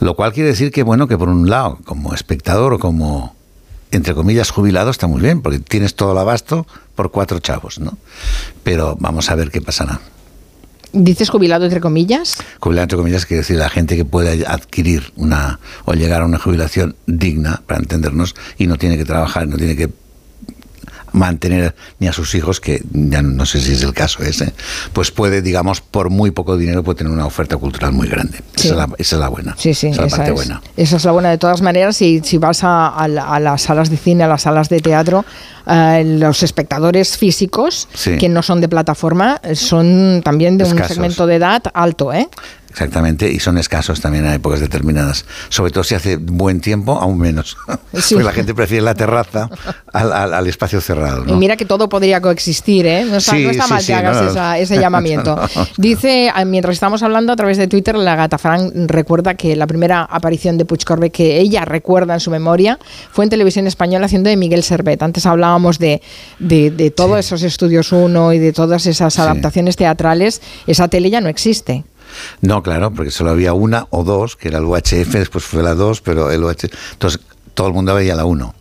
Lo 0.00 0.14
cual 0.14 0.32
quiere 0.32 0.50
decir 0.50 0.70
que, 0.70 0.82
bueno, 0.82 1.08
que 1.08 1.18
por 1.18 1.28
un 1.28 1.50
lado, 1.50 1.78
como 1.84 2.14
espectador 2.14 2.74
o 2.74 2.78
como, 2.78 3.34
entre 3.90 4.14
comillas, 4.14 4.50
jubilado, 4.50 4.90
está 4.90 5.06
muy 5.06 5.20
bien, 5.20 5.42
porque 5.42 5.58
tienes 5.58 5.96
todo 5.96 6.12
el 6.12 6.18
abasto 6.18 6.66
por 6.94 7.10
cuatro 7.10 7.40
chavos, 7.40 7.80
¿no? 7.80 7.98
Pero 8.62 8.96
vamos 9.00 9.30
a 9.30 9.34
ver 9.34 9.50
qué 9.50 9.60
pasará. 9.60 10.00
¿Dices 10.92 11.28
jubilado 11.28 11.64
entre 11.64 11.80
comillas? 11.80 12.38
Jubilado 12.60 12.84
entre 12.84 12.98
comillas 12.98 13.26
quiere 13.26 13.42
decir 13.42 13.56
la 13.56 13.68
gente 13.68 13.96
que 13.96 14.04
puede 14.04 14.46
adquirir 14.46 15.12
una 15.16 15.60
o 15.84 15.92
llegar 15.92 16.22
a 16.22 16.24
una 16.24 16.38
jubilación 16.38 16.96
digna, 17.06 17.62
para 17.66 17.80
entendernos, 17.80 18.34
y 18.56 18.66
no 18.66 18.76
tiene 18.76 18.96
que 18.96 19.04
trabajar, 19.04 19.46
no 19.46 19.56
tiene 19.56 19.76
que 19.76 19.90
mantener 21.12 21.74
ni 21.98 22.08
a 22.08 22.12
sus 22.12 22.34
hijos, 22.34 22.60
que 22.60 22.82
ya 22.92 23.22
no 23.22 23.46
sé 23.46 23.60
si 23.60 23.72
es 23.72 23.82
el 23.82 23.94
caso 23.94 24.22
ese, 24.22 24.52
pues 24.92 25.10
puede, 25.10 25.42
digamos, 25.42 25.80
por 25.80 26.10
muy 26.10 26.30
poco 26.30 26.56
dinero 26.56 26.82
puede 26.82 26.98
tener 26.98 27.12
una 27.12 27.26
oferta 27.26 27.56
cultural 27.56 27.92
muy 27.92 28.08
grande. 28.08 28.38
Esa, 28.56 28.88
es 28.98 29.12
la, 29.12 29.28
buena. 29.28 29.54
Sí, 29.58 29.74
sí, 29.74 29.88
esa 29.88 30.04
es 30.04 30.12
la 30.12 30.16
parte 30.16 30.32
buena. 30.32 30.62
Esa 30.76 30.96
es 30.96 31.04
la 31.04 31.12
buena 31.12 31.30
de 31.30 31.38
todas 31.38 31.62
maneras. 31.62 32.00
Y 32.02 32.20
si 32.24 32.38
vas 32.38 32.60
a, 32.62 33.06
las 33.08 33.62
salas 33.62 33.90
de 33.90 33.96
cine, 33.96 34.24
a 34.24 34.28
las 34.28 34.42
salas 34.42 34.68
de 34.68 34.80
teatro, 34.80 35.24
eh, 35.66 36.02
los 36.04 36.42
espectadores 36.42 37.16
físicos, 37.16 37.88
que 38.18 38.28
no 38.28 38.42
son 38.42 38.60
de 38.60 38.68
plataforma, 38.68 39.40
son 39.54 40.22
también 40.24 40.58
de 40.58 40.64
un 40.64 40.84
segmento 40.84 41.26
de 41.26 41.36
edad 41.36 41.62
alto, 41.74 42.12
¿eh? 42.12 42.28
Exactamente, 42.70 43.30
y 43.30 43.40
son 43.40 43.58
escasos 43.58 44.00
también 44.00 44.26
en 44.26 44.34
épocas 44.34 44.60
determinadas. 44.60 45.24
Sobre 45.48 45.70
todo 45.70 45.84
si 45.84 45.94
hace 45.94 46.16
buen 46.16 46.60
tiempo, 46.60 46.92
aún 46.92 47.18
menos. 47.18 47.56
Porque 47.92 48.24
la 48.24 48.32
gente 48.32 48.54
prefiere 48.54 48.82
la 48.82 48.94
terraza 48.94 49.48
al, 49.92 50.46
espacio 50.46 50.80
cerrado. 50.80 51.24
Y 51.26 51.32
mira 51.32 51.56
que 51.56 51.64
todo 51.64 51.88
podría 51.88 52.20
coexistir, 52.20 52.86
¿eh? 52.86 53.04
No 53.04 53.16
está, 53.16 53.32
mal 53.66 53.84
que 53.84 53.94
hagas 53.94 54.58
ese 54.58 54.78
llamamiento. 54.78 55.38
Dice, 55.76 56.30
ah, 56.34 56.44
mientras 56.44 56.74
estamos 56.74 57.02
hablando 57.02 57.32
a 57.32 57.36
través 57.36 57.58
de 57.58 57.66
Twitter, 57.66 57.96
la 57.96 58.16
gata 58.16 58.38
Frank 58.38 58.72
recuerda 58.74 59.34
que 59.34 59.56
la 59.56 59.66
primera 59.66 60.02
aparición 60.02 60.58
de 60.58 60.64
Puig 60.64 60.84
Corbe 60.84 61.10
que 61.10 61.38
ella 61.38 61.64
recuerda 61.64 62.14
en 62.14 62.20
su 62.20 62.30
memoria 62.30 62.78
fue 63.12 63.24
en 63.24 63.30
televisión 63.30 63.66
española 63.66 64.06
haciendo 64.06 64.30
de 64.30 64.36
Miguel 64.36 64.62
Servet. 64.62 65.02
Antes 65.02 65.26
hablábamos 65.26 65.78
de, 65.78 66.02
de, 66.38 66.90
todos 66.90 67.18
esos 67.18 67.42
estudios 67.42 67.92
uno 67.92 68.32
y 68.32 68.38
de 68.38 68.52
todas 68.52 68.86
esas 68.86 69.18
adaptaciones 69.18 69.76
teatrales. 69.76 70.40
Esa 70.66 70.88
tele 70.88 71.10
ya 71.10 71.20
no 71.20 71.28
existe. 71.28 71.84
No, 72.40 72.62
claro, 72.62 72.90
porque 72.92 73.10
solo 73.10 73.30
había 73.30 73.52
una 73.52 73.86
o 73.90 74.04
dos, 74.04 74.36
que 74.36 74.48
era 74.48 74.58
el 74.58 74.64
UHF, 74.64 75.12
después 75.12 75.44
fue 75.44 75.62
la 75.62 75.74
dos, 75.74 76.00
pero 76.00 76.30
el 76.30 76.42
UHF. 76.42 76.72
Entonces, 76.92 77.20
todo 77.58 77.66
el 77.66 77.72
mundo 77.72 77.92
veía 77.92 78.14
la 78.14 78.24
1. 78.24 78.54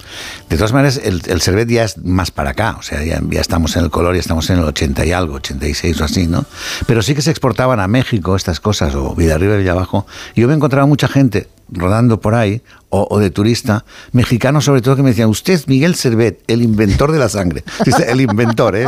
De 0.49 0.55
todas 0.55 0.73
maneras, 0.73 0.99
el, 1.03 1.21
el 1.27 1.41
Servet 1.41 1.69
ya 1.69 1.83
es 1.83 1.97
más 1.97 2.31
para 2.31 2.51
acá, 2.51 2.75
o 2.79 2.83
sea, 2.83 3.03
ya, 3.03 3.21
estamos 3.39 3.75
en 3.75 3.83
el 3.83 3.89
color, 3.89 4.15
y 4.15 4.19
estamos 4.19 4.49
en 4.49 4.59
el 4.59 4.65
80 4.65 5.05
y 5.05 5.11
algo, 5.11 5.35
86 5.35 6.01
o 6.01 6.03
así, 6.03 6.27
¿no? 6.27 6.45
Pero 6.85 7.01
sí 7.01 7.15
que 7.15 7.21
se 7.21 7.31
exportaban 7.31 7.79
a 7.79 7.87
México 7.87 8.35
estas 8.35 8.59
cosas, 8.59 8.95
o 8.95 9.15
vida 9.15 9.35
arriba 9.35 9.59
y 9.59 9.67
abajo. 9.67 10.05
Yo 10.35 10.47
me 10.47 10.53
encontraba 10.53 10.85
mucha 10.85 11.07
gente 11.07 11.47
rodando 11.69 12.21
por 12.21 12.35
ahí, 12.35 12.61
o, 12.89 13.19
de 13.19 13.29
turista, 13.29 13.83
mexicano 14.13 14.61
sobre 14.61 14.81
todo, 14.81 14.95
que 14.95 15.03
me 15.03 15.09
decían, 15.09 15.29
usted 15.29 15.61
Miguel 15.67 15.95
Servet, 15.95 16.41
el 16.47 16.61
inventor 16.61 17.11
de 17.11 17.19
la 17.19 17.27
sangre. 17.27 17.63
el 18.07 18.21
inventor, 18.21 18.75
¿eh? 18.77 18.87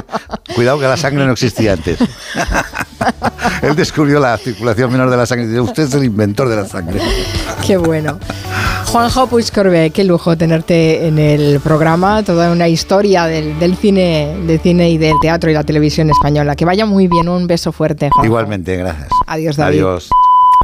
Cuidado 0.56 0.80
que 0.80 0.86
la 0.86 0.96
sangre 0.96 1.26
no 1.26 1.34
existía 1.34 1.74
antes. 1.74 2.00
Él 3.62 3.76
descubrió 3.76 4.20
la 4.20 4.38
circulación 4.38 4.92
menor 4.92 5.10
de 5.10 5.18
la 5.18 5.26
sangre. 5.26 5.48
Dice, 5.48 5.60
usted 5.60 5.84
es 5.84 5.94
el 5.94 6.06
inventor 6.06 6.48
de 6.48 6.56
la 6.56 6.66
sangre. 6.66 7.02
Qué 7.66 7.78
bueno. 7.78 8.20
Juanjo 8.86 9.28
Puigcorbe, 9.28 9.92
qué 9.92 10.04
lujo 10.04 10.38
tenerte 10.38 11.08
en 11.10 11.20
el 11.20 11.60
programa, 11.60 12.24
toda 12.24 12.52
una 12.52 12.68
historia 12.68 13.26
del, 13.26 13.76
cine, 13.76 14.36
del 14.46 14.60
cine 14.60 14.90
y 14.90 14.98
del 14.98 15.14
teatro 15.22 15.50
y 15.50 15.54
la 15.54 15.64
televisión 15.64 16.10
española. 16.10 16.56
Que 16.56 16.66
vaya 16.66 16.86
muy 16.86 17.08
bien, 17.08 17.28
un 17.28 17.48
beso 17.48 17.72
fuerte. 17.72 18.10
Igualmente, 18.24 18.78
gracias. 18.78 19.10
Adiós, 19.28 19.58
David. 19.58 19.80
Adiós. 19.80 20.10